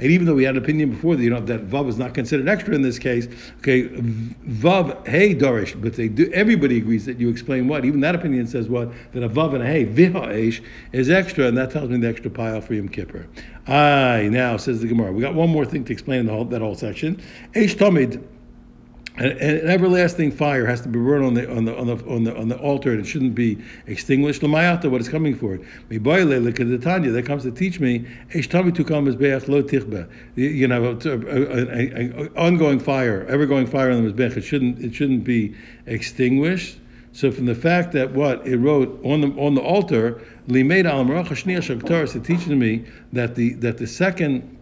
even 0.00 0.26
though 0.26 0.34
we 0.34 0.42
had 0.42 0.56
an 0.56 0.62
opinion 0.62 0.90
before 0.90 1.14
that 1.14 1.22
you 1.22 1.30
know 1.30 1.38
that 1.40 1.68
vav 1.68 1.88
is 1.88 1.98
not 1.98 2.14
considered 2.14 2.48
extra 2.48 2.74
in 2.74 2.82
this 2.82 2.98
case, 2.98 3.28
okay, 3.58 3.84
vav 3.88 5.06
hey 5.06 5.36
darish, 5.36 5.80
but 5.80 5.94
they 5.94 6.08
do. 6.08 6.28
Everybody 6.32 6.78
agrees 6.78 7.06
that 7.06 7.20
you 7.20 7.28
explain 7.28 7.68
what. 7.68 7.84
Even 7.84 8.00
that 8.00 8.16
opinion 8.16 8.48
says 8.48 8.68
what 8.68 8.90
that 9.12 9.22
a 9.22 9.28
vav 9.28 9.54
and 9.54 9.62
a 9.62 9.66
hey 9.66 9.86
viha 9.86 10.60
is 10.90 11.10
extra, 11.10 11.46
and 11.46 11.56
that 11.56 11.70
tells 11.70 11.88
me 11.90 11.98
the 11.98 12.08
extra 12.08 12.28
pile 12.28 12.60
for 12.60 12.74
Yom 12.74 12.88
Kippur. 12.88 13.28
I 13.68 14.28
now 14.32 14.56
says 14.56 14.80
the 14.80 14.88
Gemara. 14.88 15.12
We 15.12 15.22
got 15.22 15.34
one 15.34 15.50
more 15.50 15.64
thing 15.64 15.84
to 15.84 15.92
explain 15.92 16.26
the 16.26 16.32
whole, 16.32 16.46
that 16.46 16.60
whole 16.60 16.74
section. 16.74 17.22
Eish 17.54 17.76
tamid 17.76 18.20
an, 19.18 19.32
an, 19.32 19.68
everlasting 19.68 20.30
fire 20.30 20.66
has 20.66 20.80
to 20.82 20.88
be 20.88 20.98
burned 20.98 21.24
on 21.24 21.34
the 21.34 21.50
on 21.50 21.64
the 21.64 21.76
on 21.76 21.86
the 21.86 22.06
on 22.06 22.24
the, 22.24 22.36
on 22.36 22.48
the 22.48 22.56
altar, 22.58 22.92
and 22.92 23.00
it 23.00 23.06
shouldn't 23.06 23.34
be 23.34 23.58
extinguished. 23.86 24.42
Lamayata, 24.42 24.90
what 24.90 25.00
is 25.00 25.08
coming 25.08 25.34
for 25.34 25.54
it? 25.54 25.62
That 25.88 27.24
comes 27.26 27.42
to 27.42 27.50
teach 27.50 27.80
me. 27.80 28.06
You 30.36 30.68
know, 30.68 30.98
an 31.04 32.32
ongoing 32.36 32.78
fire, 32.78 33.26
ever 33.28 33.46
going 33.46 33.66
fire 33.66 33.90
on 33.90 34.04
the 34.04 34.12
mizbech. 34.12 34.36
It 34.36 34.42
shouldn't 34.42 34.78
it 34.80 34.94
shouldn't 34.94 35.24
be 35.24 35.54
extinguished. 35.86 36.78
So 37.12 37.32
from 37.32 37.46
the 37.46 37.54
fact 37.54 37.92
that 37.92 38.12
what 38.12 38.46
it 38.46 38.58
wrote 38.58 39.00
on 39.04 39.22
the 39.22 39.28
on 39.40 39.54
the 39.54 39.62
altar, 39.62 40.20
Limeid 40.46 40.84
al 40.84 41.04
it 41.10 42.24
teaches 42.24 42.48
me 42.48 42.84
that 43.12 43.34
the 43.34 43.54
that 43.54 43.78
the 43.78 43.86
second 43.86 44.57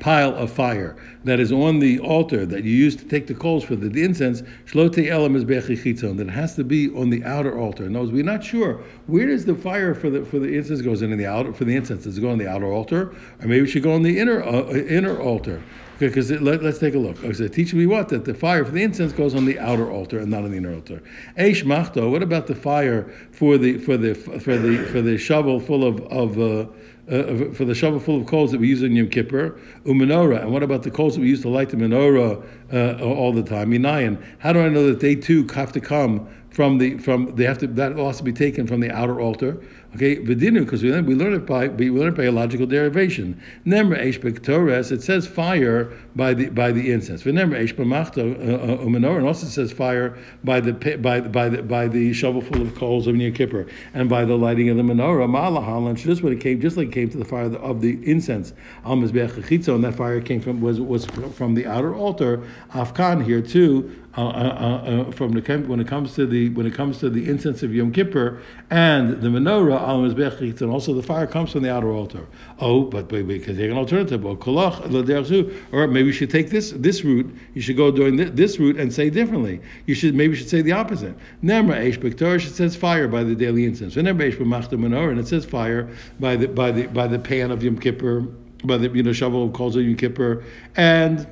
pile 0.00 0.34
of 0.34 0.50
fire 0.50 0.96
that 1.24 1.40
is 1.40 1.52
on 1.52 1.78
the 1.78 1.98
altar 2.00 2.44
that 2.46 2.64
you 2.64 2.70
use 2.70 2.96
to 2.96 3.04
take 3.04 3.26
the 3.26 3.34
coals 3.34 3.64
for 3.64 3.76
the, 3.76 3.88
the 3.88 4.02
incense, 4.02 4.42
shlote 4.66 5.08
elam 5.08 5.36
is 5.36 5.44
that 5.44 6.20
it 6.20 6.30
has 6.30 6.54
to 6.56 6.64
be 6.64 6.94
on 6.94 7.10
the 7.10 7.24
outer 7.24 7.58
altar. 7.58 7.86
In 7.86 7.96
other 7.96 8.10
we're 8.10 8.24
not 8.24 8.44
sure 8.44 8.80
where 9.06 9.26
does 9.26 9.44
the 9.44 9.54
fire 9.54 9.94
for 9.94 10.10
the 10.10 10.24
for 10.24 10.38
the 10.38 10.56
incense 10.56 10.82
goes 10.82 11.02
in, 11.02 11.12
in 11.12 11.18
the 11.18 11.26
outer 11.26 11.52
for 11.52 11.64
the 11.64 11.74
incense. 11.74 12.04
Does 12.04 12.18
it 12.18 12.20
go 12.20 12.30
on 12.30 12.38
the 12.38 12.48
outer 12.48 12.72
altar, 12.72 13.14
or 13.40 13.48
maybe 13.48 13.64
it 13.64 13.68
should 13.68 13.82
go 13.82 13.92
on 13.92 14.02
the 14.02 14.18
inner 14.18 14.42
uh, 14.42 14.68
inner 14.72 15.18
altar? 15.20 15.62
Because 15.98 16.30
let, 16.30 16.62
us 16.62 16.78
take 16.78 16.94
a 16.94 16.98
look. 16.98 17.24
I 17.24 17.32
said, 17.32 17.54
teach 17.54 17.72
me 17.72 17.86
what? 17.86 18.10
That 18.10 18.26
the 18.26 18.34
fire 18.34 18.66
for 18.66 18.72
the 18.72 18.82
incense 18.82 19.12
goes 19.12 19.34
on 19.34 19.46
the 19.46 19.58
outer 19.58 19.90
altar 19.90 20.18
and 20.18 20.30
not 20.30 20.44
on 20.44 20.50
the 20.50 20.58
inner 20.58 20.74
altar. 20.74 21.02
Eish 21.38 21.64
machto. 21.64 22.10
What 22.10 22.22
about 22.22 22.46
the 22.46 22.54
fire 22.54 23.10
for 23.30 23.56
the 23.56 23.78
for 23.78 23.96
the 23.96 24.14
for 24.14 24.58
the 24.58 24.76
for 24.84 25.00
the 25.00 25.16
shovel 25.16 25.58
full 25.58 25.84
of 25.84 26.00
of 26.12 26.38
uh, 26.38 26.70
uh, 27.10 27.52
for 27.52 27.64
the 27.64 27.74
shovel 27.74 28.00
full 28.00 28.20
of 28.20 28.26
coals 28.26 28.50
that 28.52 28.60
we 28.60 28.68
use 28.68 28.82
in 28.82 28.96
Yom 28.96 29.08
Kippur, 29.08 29.58
umenorah. 29.84 30.42
And 30.42 30.52
what 30.52 30.62
about 30.62 30.82
the 30.82 30.90
coals 30.90 31.14
that 31.14 31.20
we 31.20 31.28
use 31.28 31.42
to 31.42 31.48
light 31.48 31.70
the 31.70 31.76
menorah 31.76 32.44
uh, 32.72 33.04
all 33.04 33.32
the 33.32 33.42
time? 33.42 33.70
Minayan. 33.70 34.22
How 34.38 34.52
do 34.52 34.60
I 34.60 34.68
know 34.68 34.86
that 34.86 35.00
they 35.00 35.14
too 35.14 35.46
have 35.54 35.72
to 35.72 35.80
come 35.80 36.28
from 36.50 36.78
the 36.78 36.98
from 36.98 37.34
they 37.36 37.44
have 37.44 37.58
to 37.58 37.66
that 37.66 37.98
also 37.98 38.24
be 38.24 38.32
taken 38.32 38.66
from 38.66 38.80
the 38.80 38.90
outer 38.90 39.20
altar? 39.20 39.60
Okay, 39.96 40.16
v'dinu 40.16 40.60
because 40.60 40.82
we 40.82 40.92
learn, 40.92 41.06
we 41.06 41.14
learn 41.14 41.32
it 41.32 41.46
by 41.46 41.68
we 41.68 41.88
learn 41.88 42.08
it 42.08 42.16
by 42.16 42.24
a 42.24 42.30
logical 42.30 42.66
derivation. 42.66 43.40
Nemra 43.64 43.98
eish 43.98 44.42
Torres 44.42 44.92
it 44.92 45.02
says 45.02 45.26
fire 45.26 45.90
by 46.14 46.34
the 46.34 46.50
by 46.50 46.70
the 46.70 46.92
incense. 46.92 47.22
V'nemra 47.22 47.58
eish 47.58 47.74
b'machto 47.74 48.36
uh, 48.36 48.74
uh, 48.74 48.84
umenor 48.84 49.16
and 49.16 49.26
also 49.26 49.46
says 49.46 49.72
fire 49.72 50.18
by 50.44 50.60
the 50.60 50.74
by 50.98 51.22
by 51.22 51.48
the 51.48 51.62
by 51.62 51.88
the 51.88 52.12
shovel 52.12 52.42
full 52.42 52.60
of 52.60 52.74
coals 52.74 53.06
of 53.06 53.16
Yom 53.16 53.32
Kippur 53.32 53.66
and 53.94 54.10
by 54.10 54.26
the 54.26 54.36
lighting 54.36 54.68
of 54.68 54.76
the 54.76 54.82
menorah. 54.82 55.26
Malahal 55.26 55.88
and 55.88 55.96
just 55.96 56.22
when 56.22 56.34
it 56.34 56.40
came 56.40 56.60
just 56.60 56.76
like 56.76 56.88
it 56.88 56.92
came 56.92 57.08
to 57.08 57.16
the 57.16 57.24
fire 57.24 57.50
of 57.56 57.80
the 57.80 57.98
incense 58.06 58.52
al 58.84 58.96
mizbeach 58.96 59.74
and 59.74 59.82
that 59.82 59.94
fire 59.94 60.20
came 60.20 60.42
from 60.42 60.60
was 60.60 60.78
was 60.78 61.06
from 61.06 61.54
the 61.54 61.64
outer 61.64 61.94
altar. 61.94 62.42
Afkan 62.74 63.24
here 63.24 63.40
too 63.40 63.96
uh, 64.16 64.20
uh, 64.20 65.04
uh, 65.08 65.10
from 65.12 65.32
the 65.32 65.58
when 65.66 65.78
it 65.78 65.86
comes 65.86 66.14
to 66.14 66.26
the 66.26 66.48
when 66.50 66.64
it 66.64 66.72
comes 66.72 66.98
to 66.98 67.10
the 67.10 67.28
incense 67.28 67.62
of 67.62 67.74
Yom 67.74 67.92
Kippur 67.92 68.40
and 68.70 69.20
the 69.20 69.28
menorah 69.28 69.78
al 69.78 69.98
mizbech 69.98 70.60
and 70.60 70.70
also 70.70 70.94
the 70.94 71.02
fire 71.02 71.26
comes 71.26 71.52
from 71.52 71.62
the 71.62 71.70
outer 71.70 71.92
altar. 71.92 72.26
Oh, 72.58 72.82
but 72.84 73.08
because 73.08 73.58
they 73.58 73.68
an 73.68 73.76
alternative, 73.76 74.24
or 74.24 75.86
maybe 75.86 76.06
you 76.06 76.12
should 76.12 76.30
take 76.30 76.48
this 76.48 76.70
this 76.72 77.04
route. 77.04 77.30
You 77.52 77.60
should 77.60 77.76
go 77.76 77.90
during 77.90 78.16
this, 78.16 78.30
this 78.32 78.58
route 78.58 78.78
and 78.78 78.90
say 78.90 79.10
differently. 79.10 79.60
You 79.84 79.94
should 79.94 80.14
maybe 80.14 80.30
you 80.30 80.36
should 80.36 80.48
say 80.48 80.62
the 80.62 80.72
opposite. 80.72 81.14
Nemra 81.44 81.76
bektorish 81.98 82.46
it 82.46 82.54
says 82.54 82.74
fire 82.74 83.08
by 83.08 83.22
the 83.22 83.34
daily 83.34 83.66
incense. 83.66 83.96
Nemra 83.96 84.32
eish 84.32 84.38
menorah 84.38 85.10
and 85.10 85.20
it 85.20 85.28
says 85.28 85.44
fire 85.44 85.90
by 86.20 86.36
the 86.36 86.48
by 86.48 86.70
the 86.70 86.86
by 86.86 87.06
the 87.06 87.18
pan 87.18 87.50
of 87.50 87.62
Yom 87.62 87.78
Kippur 87.78 88.22
by 88.64 88.78
the 88.78 88.88
you 88.88 89.02
know 89.02 89.12
shovel 89.12 89.50
coals 89.50 89.76
of 89.76 89.82
Yom 89.82 89.96
Kippur 89.96 90.42
and 90.74 91.26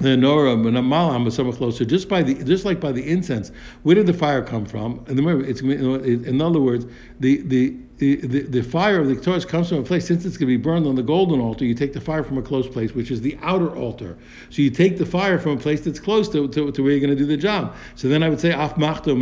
the 0.00 0.16
Nora 0.16 0.56
Malam 0.56 1.24
was 1.24 1.34
somewhat 1.34 1.56
closer, 1.56 1.84
just 1.84 2.08
by 2.08 2.22
the 2.22 2.34
just 2.44 2.64
like 2.64 2.80
by 2.80 2.92
the 2.92 3.08
incense. 3.08 3.50
Where 3.82 3.94
did 3.94 4.06
the 4.06 4.12
fire 4.12 4.42
come 4.42 4.66
from? 4.66 5.04
And 5.06 5.16
remember, 5.16 5.44
it's 5.44 5.60
in 5.60 6.40
other 6.40 6.60
words, 6.60 6.86
the 7.18 7.42
the 7.42 7.76
the, 7.98 8.16
the, 8.42 8.62
fire 8.62 9.00
of 9.00 9.08
the 9.08 9.16
Torah 9.16 9.42
comes 9.42 9.70
from 9.70 9.78
a 9.78 9.82
place, 9.82 10.06
since 10.06 10.26
it's 10.26 10.36
going 10.36 10.48
to 10.50 10.58
be 10.58 10.62
burned 10.62 10.86
on 10.86 10.96
the 10.96 11.02
golden 11.02 11.40
altar, 11.40 11.64
you 11.64 11.74
take 11.74 11.94
the 11.94 12.00
fire 12.00 12.22
from 12.22 12.36
a 12.36 12.42
close 12.42 12.68
place, 12.68 12.94
which 12.94 13.10
is 13.10 13.22
the 13.22 13.38
outer 13.40 13.74
altar. 13.74 14.18
So 14.50 14.60
you 14.60 14.68
take 14.68 14.98
the 14.98 15.06
fire 15.06 15.38
from 15.38 15.52
a 15.52 15.56
place 15.56 15.80
that's 15.80 15.98
close 15.98 16.28
to, 16.30 16.46
to, 16.48 16.70
to 16.70 16.82
where 16.82 16.92
you're 16.92 17.00
going 17.00 17.16
to 17.16 17.16
do 17.16 17.24
the 17.24 17.38
job. 17.38 17.74
So 17.94 18.08
then 18.08 18.22
I 18.22 18.28
would 18.28 18.38
say, 18.38 18.52
Af 18.52 18.74
machto 18.74 19.14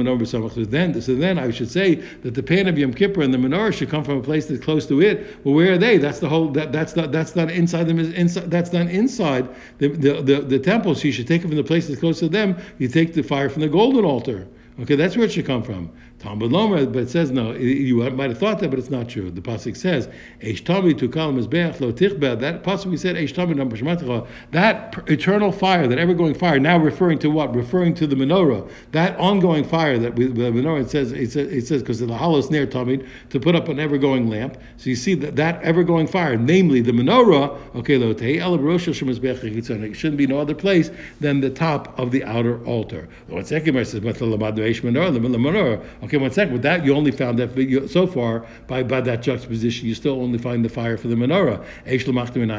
then 0.71 1.01
So 1.01 1.15
then 1.15 1.39
I 1.39 1.53
should 1.53 1.71
say 1.71 1.95
that 1.95 2.35
the 2.35 2.43
pan 2.43 2.67
of 2.67 2.77
Yom 2.77 2.93
Kippur 2.93 3.23
and 3.23 3.33
the 3.33 3.39
menorah 3.39 3.73
should 3.73 3.91
come 3.91 4.03
from 4.03 4.19
a 4.19 4.23
place 4.23 4.47
that's 4.47 4.65
close 4.65 4.87
to 4.87 5.01
it. 5.01 5.39
Well, 5.45 5.55
where 5.55 5.75
are 5.75 5.79
they? 5.79 5.99
That's 5.99 6.19
the 6.19 6.29
whole, 6.29 6.49
that, 6.49 6.73
that's 6.73 6.97
not, 6.97 7.13
that's 7.13 7.37
not 7.37 7.53
inside 7.53 7.85
them, 7.85 8.01
inside, 8.01 8.51
that's 8.51 8.73
not 8.73 8.89
inside 8.89 9.49
the, 9.79 9.89
the, 9.89 10.21
the, 10.21 10.41
the 10.41 10.59
temple. 10.59 10.97
So 10.97 11.05
you 11.05 11.13
should 11.13 11.29
take 11.29 11.45
it 11.45 11.47
from 11.47 11.57
the 11.57 11.63
place 11.63 11.87
that's 11.87 12.01
close 12.01 12.19
to 12.19 12.29
them. 12.29 12.57
You 12.79 12.89
take 12.89 13.15
the 13.15 13.23
fire 13.23 13.49
from 13.49 13.63
the 13.63 13.69
golden 13.69 14.05
altar. 14.05 14.49
Okay, 14.81 14.97
that's 14.97 15.17
where 15.17 15.27
it 15.27 15.33
should 15.33 15.47
come 15.47 15.63
from. 15.63 15.93
Talmud 16.25 16.53
Lomer, 16.53 16.91
but 16.91 17.03
it 17.03 17.11
says 17.11 17.31
no. 17.31 17.53
You 17.53 18.09
might 18.13 18.31
have 18.31 18.39
thought 18.39 18.59
that, 18.61 18.71
but 18.71 18.79
it's 18.79 18.89
not 18.89 19.11
true. 19.11 19.31
The 19.31 19.43
pasuk 19.43 19.77
says, 19.77 20.09
"Eish 20.41 20.63
tami 20.63 20.97
tu 20.97 21.07
kal 21.07 21.35
mizbeach 21.35 21.83
lo 21.83 21.93
tichba." 21.93 22.41
That 22.41 22.65
pasuk 22.65 22.87
we 22.87 22.97
said, 22.97 23.17
"Eish 23.17 23.35
tami 23.35 23.55
nam 23.55 23.71
b'shematicha." 23.71 24.27
That 24.51 25.05
eternal 25.07 25.53
fire, 25.53 25.87
that 25.87 25.99
ever-going 25.99 26.33
fire, 26.33 26.59
now 26.59 26.79
referring 26.79 27.19
to 27.19 27.29
what? 27.29 27.55
Referring 27.55 27.93
to 27.95 28.07
the 28.07 28.17
menorah. 28.17 28.67
That 28.93 29.19
ongoing 29.19 29.65
fire 29.65 29.99
that 29.99 30.17
we, 30.17 30.29
the 30.29 30.45
menorah 30.45 30.81
it 30.81 30.91
says 30.91 31.13
it 31.13 31.67
says 31.67 31.83
because 31.83 32.01
the 32.01 32.15
hollow 32.15 32.41
near 32.49 32.67
tamid 32.67 33.07
to 33.29 33.39
put 33.39 33.55
up 33.55 33.69
an 33.69 33.79
ever-going 33.79 34.31
lamp. 34.31 34.57
So 34.79 34.89
you 34.89 34.97
see 34.97 35.13
that 35.17 35.37
that 35.37 35.63
ever-going 35.63 36.07
fire, 36.07 36.39
namely 36.39 36.81
the 36.81 36.93
menorah. 36.93 37.55
Okay, 37.77 37.99
lo 37.99 38.15
tei 38.15 38.39
el 38.39 38.55
It 38.55 39.95
shouldn't 39.95 40.17
be 40.17 40.27
no 40.27 40.39
other 40.39 40.55
place 40.55 40.91
than 41.21 41.41
the 41.41 41.51
top 41.51 41.99
of 41.99 42.13
the 42.13 42.25
outer 42.25 42.65
altar. 42.65 43.09
Second, 43.43 43.77
it 43.77 43.85
says, 43.85 44.01
"But 44.01 44.17
the 44.19 44.25
menorah, 44.25 45.13
the 45.13 45.21
menorah." 45.21 45.83
Okay, 46.15 46.23
one 46.23 46.31
second. 46.31 46.53
With 46.53 46.63
that, 46.63 46.85
you 46.85 46.95
only 46.95 47.11
found 47.11 47.41
that 47.41 47.89
so 47.91 48.07
far 48.07 48.47
by, 48.69 48.85
by 48.85 49.01
that 49.01 49.21
juxtaposition, 49.21 49.89
you 49.89 49.97
still 49.97 50.23
only 50.23 50.39
find 50.39 50.65
the 50.65 50.69
fire 50.69 50.97
for 50.97 51.09
the 51.09 51.17
menorah. 51.17 51.65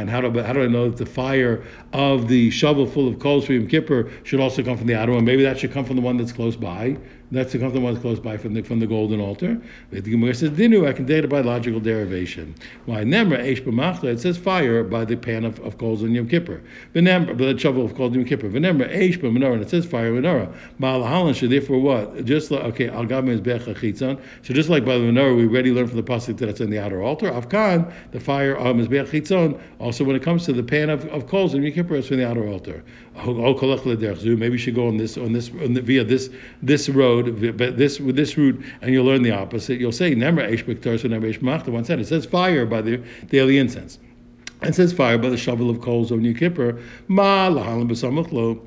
How 0.10 0.20
do 0.22 0.42
how 0.42 0.52
do 0.52 0.62
I 0.62 0.68
know 0.68 0.90
that 0.90 0.98
the 0.98 1.06
fire 1.06 1.64
of 1.94 2.28
the 2.28 2.50
shovel 2.50 2.86
full 2.86 3.08
of 3.08 3.20
coals 3.20 3.46
for 3.46 3.54
Yom 3.54 3.68
Kippur 3.68 4.12
should 4.24 4.42
also 4.42 4.62
come 4.62 4.78
from 4.78 4.88
the 4.88 4.96
one? 4.96 5.24
Maybe 5.24 5.44
that 5.44 5.58
should 5.58 5.72
come 5.72 5.86
from 5.86 5.96
the 5.96 6.02
one 6.02 6.18
that's 6.18 6.34
close 6.34 6.58
by. 6.58 6.98
That's 7.32 7.54
the 7.54 7.60
one 7.60 7.84
that's 7.84 8.00
close 8.00 8.20
by 8.20 8.38
from 8.38 8.54
the 8.54 8.62
from 8.62 8.80
the 8.80 8.86
golden 8.86 9.20
altar. 9.20 9.60
The 9.90 10.02
Gemara 10.02 10.36
says 10.36 10.52
dinu. 10.52 10.88
I 10.88 10.94
can 10.94 11.06
date 11.06 11.24
it 11.24 11.30
by 11.30 11.42
logical 11.42 11.80
derivation. 11.80 12.54
Why 12.86 13.04
nemra 13.04 13.40
eish 13.40 13.64
b'machta? 13.64 14.06
It 14.06 14.20
says 14.20 14.38
fire 14.38 14.84
by 14.84 15.06
the 15.06 15.18
pan 15.18 15.44
of, 15.44 15.60
of 15.62 15.80
coals 15.80 16.04
in 16.04 16.14
Yom 16.14 16.28
Kippur. 16.30 16.62
V'nemra 16.94 17.36
the 17.36 17.58
shovel 17.58 17.84
of 17.84 17.96
coals 17.96 18.14
in 18.14 18.20
Yom 18.20 18.30
Kippur. 18.30 18.50
V'nemra 18.50 18.94
eish 18.94 19.20
b'menorah. 19.20 19.62
It 19.62 19.72
says 19.72 19.86
fire 19.88 20.14
menorah. 20.14 20.54
Ma'alahalan 20.80 21.34
should 21.34 21.50
therefore 21.50 21.80
what? 21.80 22.26
Just 22.26 22.52
like 22.52 22.64
okay, 22.66 22.90
al 22.90 23.06
gam 23.06 23.26
chitzon. 23.26 24.22
So 24.44 24.54
just 24.54 24.70
like 24.70 24.86
by 24.86 24.98
the 24.98 25.06
menorah, 25.06 25.36
we 25.36 25.48
already 25.48 25.72
learned 25.72 25.90
from 25.90 25.98
the 25.98 26.04
pasuk 26.04 26.38
that 26.38 26.50
it's 26.50 26.62
in 26.62 26.70
the 26.70 26.78
outer 26.80 27.02
altar. 27.02 27.32
Afkan, 27.32 27.92
the 28.12 28.20
fire 28.20 28.56
um, 28.60 28.80
of 28.80 28.88
mizbeach 28.88 29.08
chitzon. 29.08 29.60
Also, 29.80 30.04
when 30.04 30.16
it 30.16 30.22
comes 30.22 30.46
to 30.46 30.54
the 30.54 30.64
pan 30.64 30.92
of, 30.92 31.06
of 31.08 31.28
coals 31.28 31.56
in 31.56 31.64
Yom 31.64 31.74
Kippur, 31.74 31.96
it's 31.96 32.08
from 32.08 32.18
the 32.18 32.30
outer 32.30 32.48
altar. 32.48 32.84
Maybe 33.16 34.50
we 34.50 34.58
should 34.58 34.76
go 34.76 34.90
on 34.90 34.98
this 34.98 35.18
on 35.18 35.32
this 35.32 35.50
on 35.50 35.74
the, 35.74 35.82
via 35.82 36.04
this 36.04 36.30
this 36.62 36.90
road, 36.90 37.15
but 37.24 37.78
this 37.78 38.00
with 38.00 38.16
this 38.16 38.38
route, 38.38 38.64
and 38.82 38.94
you'll 38.94 39.06
learn 39.06 39.22
the 39.22 39.32
opposite. 39.32 39.80
You'll 39.80 39.92
say 39.92 40.16
Nemra 40.16 40.50
Eish 40.50 40.64
B'Ktar, 40.66 40.98
Nemra 41.10 41.34
Eish 41.34 41.42
Machta. 41.42 41.72
One 41.72 41.86
said 41.86 42.00
it 42.00 42.08
says 42.08 42.26
fire 42.26 42.66
by 42.66 42.82
the 42.82 43.02
daily 43.30 43.58
incense. 43.58 44.00
It 44.62 44.76
says 44.76 44.94
fire 44.94 45.18
by 45.18 45.30
the 45.30 45.38
shovel 45.38 45.70
of 45.70 45.82
coals 45.82 46.12
of 46.12 46.24
Yom 46.24 46.34
Kippur. 46.34 46.80
Ma 47.08 47.50
lahalim 47.50 47.90
b'samachlo 47.90 48.62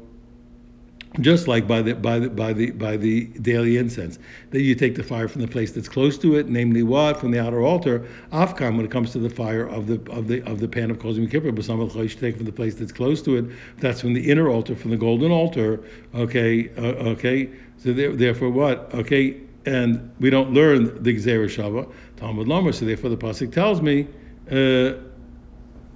just 1.20 1.48
like 1.48 1.66
by 1.66 1.82
the 1.82 1.94
by 1.94 2.18
the 2.18 2.28
by 2.28 2.52
the 2.52 2.70
by 2.72 2.96
the 2.96 3.24
daily 3.40 3.76
incense 3.76 4.18
that 4.50 4.60
you 4.60 4.74
take 4.74 4.94
the 4.94 5.02
fire 5.02 5.26
from 5.26 5.40
the 5.40 5.48
place 5.48 5.72
that's 5.72 5.88
close 5.88 6.18
to 6.18 6.36
it, 6.36 6.48
namely 6.48 6.82
what 6.82 7.18
from 7.18 7.30
the 7.30 7.40
outer 7.40 7.62
altar. 7.62 8.06
Afkam 8.32 8.76
when 8.76 8.84
it 8.84 8.90
comes 8.90 9.12
to 9.12 9.18
the 9.18 9.30
fire 9.30 9.66
of 9.66 9.86
the 9.86 9.94
of 10.10 10.28
the 10.28 10.42
of 10.42 10.60
the 10.60 10.68
pan 10.68 10.90
of 10.90 10.98
Kozim 10.98 11.30
Kippur, 11.30 11.50
but 11.52 11.64
some 11.64 11.80
you 11.80 12.08
take 12.08 12.36
from 12.36 12.44
the 12.44 12.52
place 12.52 12.74
that's 12.74 12.92
close 12.92 13.22
to 13.22 13.36
it. 13.36 13.46
That's 13.78 14.00
from 14.00 14.14
the 14.14 14.30
inner 14.30 14.48
altar, 14.48 14.76
from 14.76 14.90
the 14.90 14.96
golden 14.96 15.32
altar. 15.32 15.80
Okay, 16.14 16.70
uh, 16.76 17.10
okay. 17.12 17.50
So 17.78 17.92
there, 17.92 18.12
therefore, 18.14 18.50
what? 18.50 18.92
Okay, 18.94 19.40
and 19.64 20.10
we 20.20 20.30
don't 20.30 20.52
learn 20.52 21.02
the 21.02 21.14
Gzera 21.14 21.46
Shava 21.46 21.90
Talmud 22.16 22.48
Lomer. 22.48 22.72
So 22.72 22.84
therefore, 22.84 23.10
the 23.10 23.16
pasuk 23.16 23.52
tells 23.52 23.80
me. 23.80 24.06
Uh, 24.50 24.94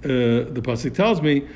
uh, 0.03 0.51
the 0.51 0.61
pasuk 0.61 0.93
tells 0.93 1.21
me, 1.21 1.47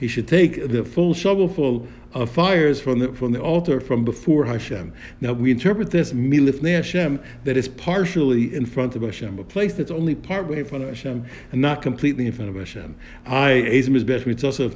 he 0.00 0.08
should 0.08 0.28
take 0.28 0.68
the 0.68 0.82
full 0.82 1.12
shovelful 1.12 1.86
of 2.14 2.30
fires 2.30 2.80
from 2.80 3.00
the 3.00 3.12
from 3.12 3.32
the 3.32 3.40
altar 3.40 3.80
from 3.80 4.04
before 4.04 4.44
Hashem. 4.44 4.92
Now 5.20 5.32
we 5.32 5.50
interpret 5.50 5.90
this 5.90 6.12
milifnei 6.12 6.76
Hashem 6.76 7.20
that 7.42 7.56
is 7.56 7.68
partially 7.68 8.54
in 8.54 8.66
front 8.66 8.94
of 8.94 9.02
Hashem, 9.02 9.38
a 9.38 9.44
place 9.44 9.74
that's 9.74 9.90
only 9.90 10.14
part 10.14 10.46
way 10.46 10.60
in 10.60 10.64
front 10.64 10.84
of 10.84 10.90
Hashem 10.90 11.26
and 11.50 11.60
not 11.60 11.82
completely 11.82 12.26
in 12.26 12.32
front 12.32 12.50
of 12.50 12.56
Hashem. 12.56 12.94
I 13.26 13.50
ezim 13.50 13.96
is 13.96 14.04
Bech 14.04 14.26
Mitzvah 14.26 14.68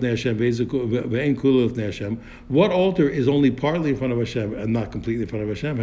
Hashem. 1.82 2.20
What 2.48 2.70
altar 2.70 3.08
is 3.08 3.28
only 3.28 3.50
partly 3.50 3.90
in 3.90 3.96
front 3.96 4.12
of 4.12 4.18
Hashem 4.18 4.54
and 4.54 4.72
not 4.72 4.90
completely 4.90 5.22
in 5.22 5.28
front 5.28 5.42
of 5.44 5.48
Hashem? 5.48 5.76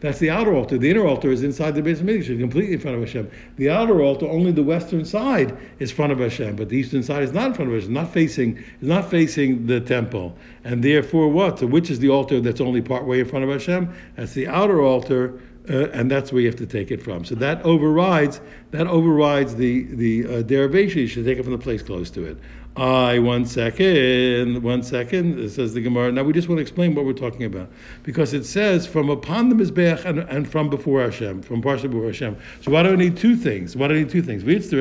That's 0.00 0.18
the 0.18 0.30
outer 0.30 0.54
altar. 0.54 0.78
The 0.78 0.90
inner 0.90 1.06
altar 1.06 1.30
is 1.30 1.42
inside 1.42 1.74
the 1.74 1.82
base 1.82 2.00
of 2.00 2.06
completely 2.06 2.72
in 2.74 2.80
front 2.80 2.96
of 2.96 3.02
Hashem. 3.02 3.30
The 3.56 3.68
outer 3.68 4.00
altar, 4.00 4.26
only 4.26 4.52
the 4.52 4.62
western 4.62 5.04
side 5.04 5.56
is 5.78 5.90
front 5.90 6.12
of 6.12 6.18
Hashem, 6.18 6.56
but 6.56 6.70
the 6.70 6.76
eastern 6.76 7.02
side 7.02 7.22
is 7.22 7.32
not 7.32 7.48
in 7.48 7.54
front 7.54 7.70
of 7.70 7.76
Hashem. 7.76 7.92
Not 7.92 8.12
facing 8.12 8.56
is 8.80 8.88
not 8.88 9.10
facing 9.10 9.66
the 9.66 9.81
temple. 9.82 10.36
And 10.64 10.82
therefore, 10.82 11.28
what? 11.28 11.58
So 11.58 11.66
which 11.66 11.90
is 11.90 11.98
the 11.98 12.08
altar 12.08 12.40
that's 12.40 12.60
only 12.60 12.82
part 12.82 13.06
way 13.06 13.20
in 13.20 13.26
front 13.26 13.44
of 13.44 13.50
Hashem? 13.50 13.92
That's 14.16 14.32
the 14.32 14.48
outer 14.48 14.82
altar, 14.82 15.40
uh, 15.68 15.88
and 15.90 16.10
that's 16.10 16.32
where 16.32 16.42
you 16.42 16.48
have 16.48 16.58
to 16.58 16.66
take 16.66 16.90
it 16.90 17.02
from. 17.02 17.24
So 17.24 17.34
that 17.36 17.62
overrides 17.62 18.40
that 18.70 18.86
overrides 18.86 19.56
the 19.56 19.84
the 19.84 20.26
uh, 20.26 20.42
derivation. 20.42 21.00
You 21.00 21.06
should 21.06 21.24
take 21.24 21.38
it 21.38 21.42
from 21.42 21.52
the 21.52 21.58
place 21.58 21.82
close 21.82 22.10
to 22.10 22.24
it. 22.24 22.38
I 22.74 23.18
one 23.18 23.44
second, 23.44 24.62
one 24.62 24.82
second. 24.82 25.46
Says 25.50 25.74
the 25.74 25.82
Gemara. 25.82 26.10
Now 26.10 26.22
we 26.22 26.32
just 26.32 26.48
want 26.48 26.56
to 26.56 26.62
explain 26.62 26.94
what 26.94 27.04
we're 27.04 27.12
talking 27.12 27.44
about 27.44 27.68
because 28.02 28.32
it 28.32 28.46
says 28.46 28.86
from 28.86 29.10
upon 29.10 29.50
the 29.50 29.54
mizbeach 29.54 30.06
and, 30.06 30.20
and 30.20 30.50
from 30.50 30.70
before 30.70 31.02
Hashem, 31.02 31.42
from 31.42 31.60
partially 31.60 31.88
before 31.88 32.06
Hashem. 32.06 32.34
So 32.62 32.70
why 32.70 32.82
do 32.82 32.88
I 32.88 32.96
need 32.96 33.18
two 33.18 33.36
things? 33.36 33.76
Why 33.76 33.88
do 33.88 33.94
I 33.94 33.98
need 33.98 34.08
two 34.08 34.22
things? 34.22 34.42
So 34.42 34.78
I 34.78 34.80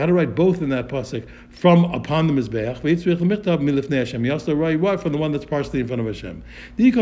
had 0.00 0.06
to 0.06 0.12
write 0.12 0.34
both 0.34 0.62
in 0.62 0.68
that 0.70 0.88
pasuk 0.88 1.28
from 1.50 1.84
upon 1.84 2.26
the 2.26 2.32
mizbeach? 2.32 4.24
You 4.24 4.32
also 4.32 4.54
write 4.56 4.80
what 4.80 5.00
from 5.00 5.12
the 5.12 5.18
one 5.18 5.30
that's 5.30 5.44
partially 5.44 5.78
in 5.78 5.86
front 5.86 6.00
of 6.00 6.08
Hashem. 6.08 6.42
If 6.76 6.96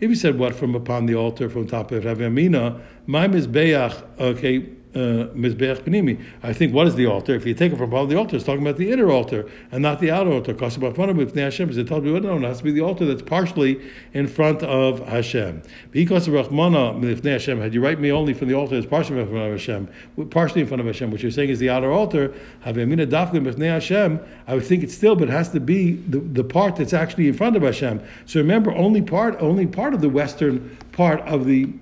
you 0.00 0.14
said 0.16 0.36
what 0.36 0.56
from 0.56 0.74
upon 0.74 1.06
the 1.06 1.14
altar 1.14 1.48
from 1.48 1.68
top 1.68 1.92
of 1.92 2.02
Ravamina, 2.02 2.80
my 3.06 3.28
mizbeach, 3.28 4.02
okay 4.18 4.79
Uh, 4.92 5.30
Mizbeach 5.36 5.82
Panimi. 5.82 6.20
I 6.42 6.52
think 6.52 6.74
what 6.74 6.88
is 6.88 6.96
the 6.96 7.06
altar? 7.06 7.36
If 7.36 7.46
you 7.46 7.54
take 7.54 7.72
it 7.72 7.76
from 7.76 7.84
above 7.84 8.08
the 8.08 8.18
altar, 8.18 8.34
it's 8.34 8.44
talking 8.44 8.62
about 8.62 8.76
the 8.76 8.90
inner 8.90 9.12
altar 9.12 9.48
and 9.70 9.82
not 9.82 10.00
the 10.00 10.10
outer 10.10 10.32
altar. 10.32 10.52
Kasabach 10.52 10.96
Hashem. 11.36 11.70
It 11.70 11.86
tells 11.86 12.02
me, 12.02 12.18
no, 12.18 12.36
it 12.36 12.42
has 12.42 12.58
to 12.58 12.64
be 12.64 12.72
the 12.72 12.80
altar 12.80 13.04
that's 13.04 13.22
partially 13.22 13.80
in 14.14 14.26
front 14.26 14.64
of 14.64 15.06
Hashem. 15.06 15.62
Hashem, 15.94 17.60
had 17.60 17.72
you 17.72 17.80
write 17.80 18.00
me 18.00 18.10
only 18.10 18.34
from 18.34 18.48
the 18.48 18.54
altar 18.54 18.74
that's 18.74 18.90
partially 18.90 19.20
in 19.20 19.28
front 19.28 19.44
of 19.44 19.52
Hashem, 19.52 19.88
partially 20.30 20.62
in 20.62 20.66
front 20.66 20.80
of 20.80 20.86
Hashem, 20.86 21.12
which 21.12 21.22
you're 21.22 21.30
saying 21.30 21.50
is 21.50 21.60
the 21.60 21.70
outer 21.70 21.92
altar, 21.92 22.34
Hashem, 22.64 24.20
I 24.48 24.54
would 24.54 24.64
think 24.64 24.82
it 24.82 24.90
still, 24.90 25.14
but 25.14 25.28
it 25.28 25.32
has 25.32 25.50
to 25.50 25.60
be 25.60 25.92
the, 25.92 26.18
the 26.18 26.42
part 26.42 26.74
that's 26.74 26.94
actually 26.94 27.28
in 27.28 27.34
front 27.34 27.54
of 27.54 27.62
Hashem. 27.62 28.02
So 28.26 28.40
remember, 28.40 28.72
only 28.72 29.02
part, 29.02 29.36
only 29.40 29.68
part 29.68 29.94
of 29.94 30.00
the 30.00 30.08
western 30.08 30.76
part 30.92 31.20
of 31.20 31.46
the 31.46 31.72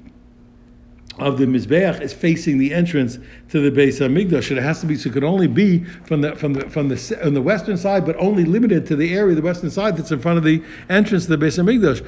of 1.18 1.38
the 1.38 1.46
mizbeach 1.46 2.00
is 2.00 2.12
facing 2.12 2.58
the 2.58 2.72
entrance 2.72 3.18
to 3.50 3.60
the 3.60 3.70
Beis 3.70 4.00
Hamikdash. 4.00 4.50
And 4.50 4.58
it 4.58 4.62
has 4.62 4.80
to 4.80 4.86
be 4.86 4.96
so. 4.96 5.08
It 5.08 5.12
could 5.12 5.24
only 5.24 5.46
be 5.46 5.84
from 5.84 6.20
the 6.20 6.36
from 6.36 6.52
the 6.52 6.68
from 6.68 6.88
the 6.88 7.20
on 7.24 7.34
the 7.34 7.42
western 7.42 7.76
side, 7.76 8.04
but 8.04 8.16
only 8.16 8.44
limited 8.44 8.86
to 8.86 8.96
the 8.96 9.14
area, 9.14 9.34
the 9.34 9.42
western 9.42 9.70
side 9.70 9.96
that's 9.96 10.12
in 10.12 10.20
front 10.20 10.38
of 10.38 10.44
the 10.44 10.62
entrance 10.88 11.26
to 11.26 11.36
the 11.36 11.46
Beis 11.46 11.58
Hamikdash. 11.58 12.04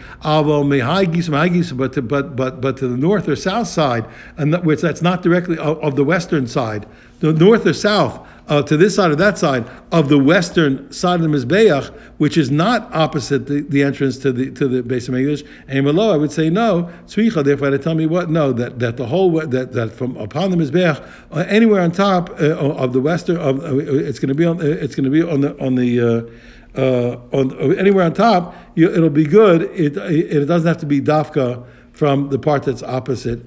But 1.76 1.92
to, 1.94 2.02
but 2.02 2.36
but 2.36 2.60
but 2.60 2.76
to 2.78 2.88
the 2.88 2.96
north 2.96 3.28
or 3.28 3.36
south 3.36 3.68
side, 3.68 4.04
and 4.36 4.52
that, 4.52 4.64
which 4.64 4.80
that's 4.80 5.02
not 5.02 5.22
directly 5.22 5.58
of, 5.58 5.78
of 5.78 5.96
the 5.96 6.04
western 6.04 6.46
side, 6.46 6.86
the 7.20 7.32
north 7.32 7.66
or 7.66 7.72
south 7.72 8.26
uh, 8.50 8.60
to 8.62 8.76
this 8.76 8.96
side 8.96 9.12
or 9.12 9.16
that 9.16 9.38
side 9.38 9.64
of 9.92 10.08
the 10.08 10.18
western 10.18 10.90
side 10.92 11.20
of 11.20 11.22
the 11.22 11.28
Mizbeach, 11.28 11.88
which 12.18 12.36
is 12.36 12.50
not 12.50 12.92
opposite 12.92 13.46
the, 13.46 13.60
the 13.62 13.82
entrance 13.82 14.18
to 14.18 14.32
the 14.32 14.50
to 14.50 14.66
the 14.66 14.82
Beis 14.82 15.08
Hamikdash. 15.08 15.46
And 15.68 15.84
below, 15.84 16.12
I 16.12 16.16
would 16.16 16.32
say 16.32 16.50
no. 16.50 16.90
Tzvicha, 17.06 17.44
therefore, 17.44 17.70
to 17.70 17.78
tell 17.78 17.94
me 17.94 18.06
what? 18.06 18.28
No, 18.28 18.52
that, 18.52 18.80
that 18.80 18.96
the 18.96 19.06
whole 19.06 19.30
that, 19.30 19.72
that 19.72 19.92
from 19.92 20.16
upon 20.16 20.50
the 20.50 20.56
Mizbeach, 20.56 21.00
uh, 21.30 21.44
anywhere 21.48 21.80
on 21.80 21.92
top 21.92 22.28
uh, 22.40 22.56
of 22.56 22.92
the 22.92 23.00
western, 23.00 23.36
of, 23.36 23.60
uh, 23.60 23.76
it's 23.76 24.18
going 24.18 24.28
to 24.28 24.34
be 24.34 24.44
on 24.44 24.60
it's 24.60 24.96
going 24.96 25.04
to 25.04 25.10
be 25.10 25.22
on 25.22 25.40
the 25.40 25.58
on 25.64 25.76
the 25.76 26.00
uh, 26.00 26.80
uh, 26.80 27.20
on 27.32 27.78
anywhere 27.78 28.04
on 28.04 28.12
top. 28.12 28.54
You, 28.74 28.92
it'll 28.92 29.10
be 29.10 29.26
good. 29.26 29.62
It, 29.62 29.96
it, 29.96 30.36
it 30.36 30.46
doesn't 30.46 30.66
have 30.66 30.78
to 30.78 30.86
be 30.86 31.00
dafka 31.00 31.64
from 31.92 32.30
the 32.30 32.38
part 32.38 32.64
that's 32.64 32.82
opposite 32.82 33.40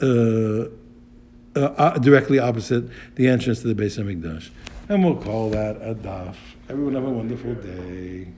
uh, 0.00 0.70
uh, 1.56 1.98
directly 1.98 2.38
opposite 2.38 2.84
the 3.16 3.28
entrance 3.28 3.60
to 3.62 3.72
the 3.72 3.80
Beis 3.80 3.98
Hamikdash. 3.98 4.50
And 4.88 5.04
we'll 5.04 5.16
call 5.16 5.50
that 5.50 5.76
a 5.76 5.94
daf. 5.94 6.36
Everyone 6.68 6.94
have 6.94 7.04
a 7.04 7.10
wonderful 7.10 7.54
day. 7.54 8.28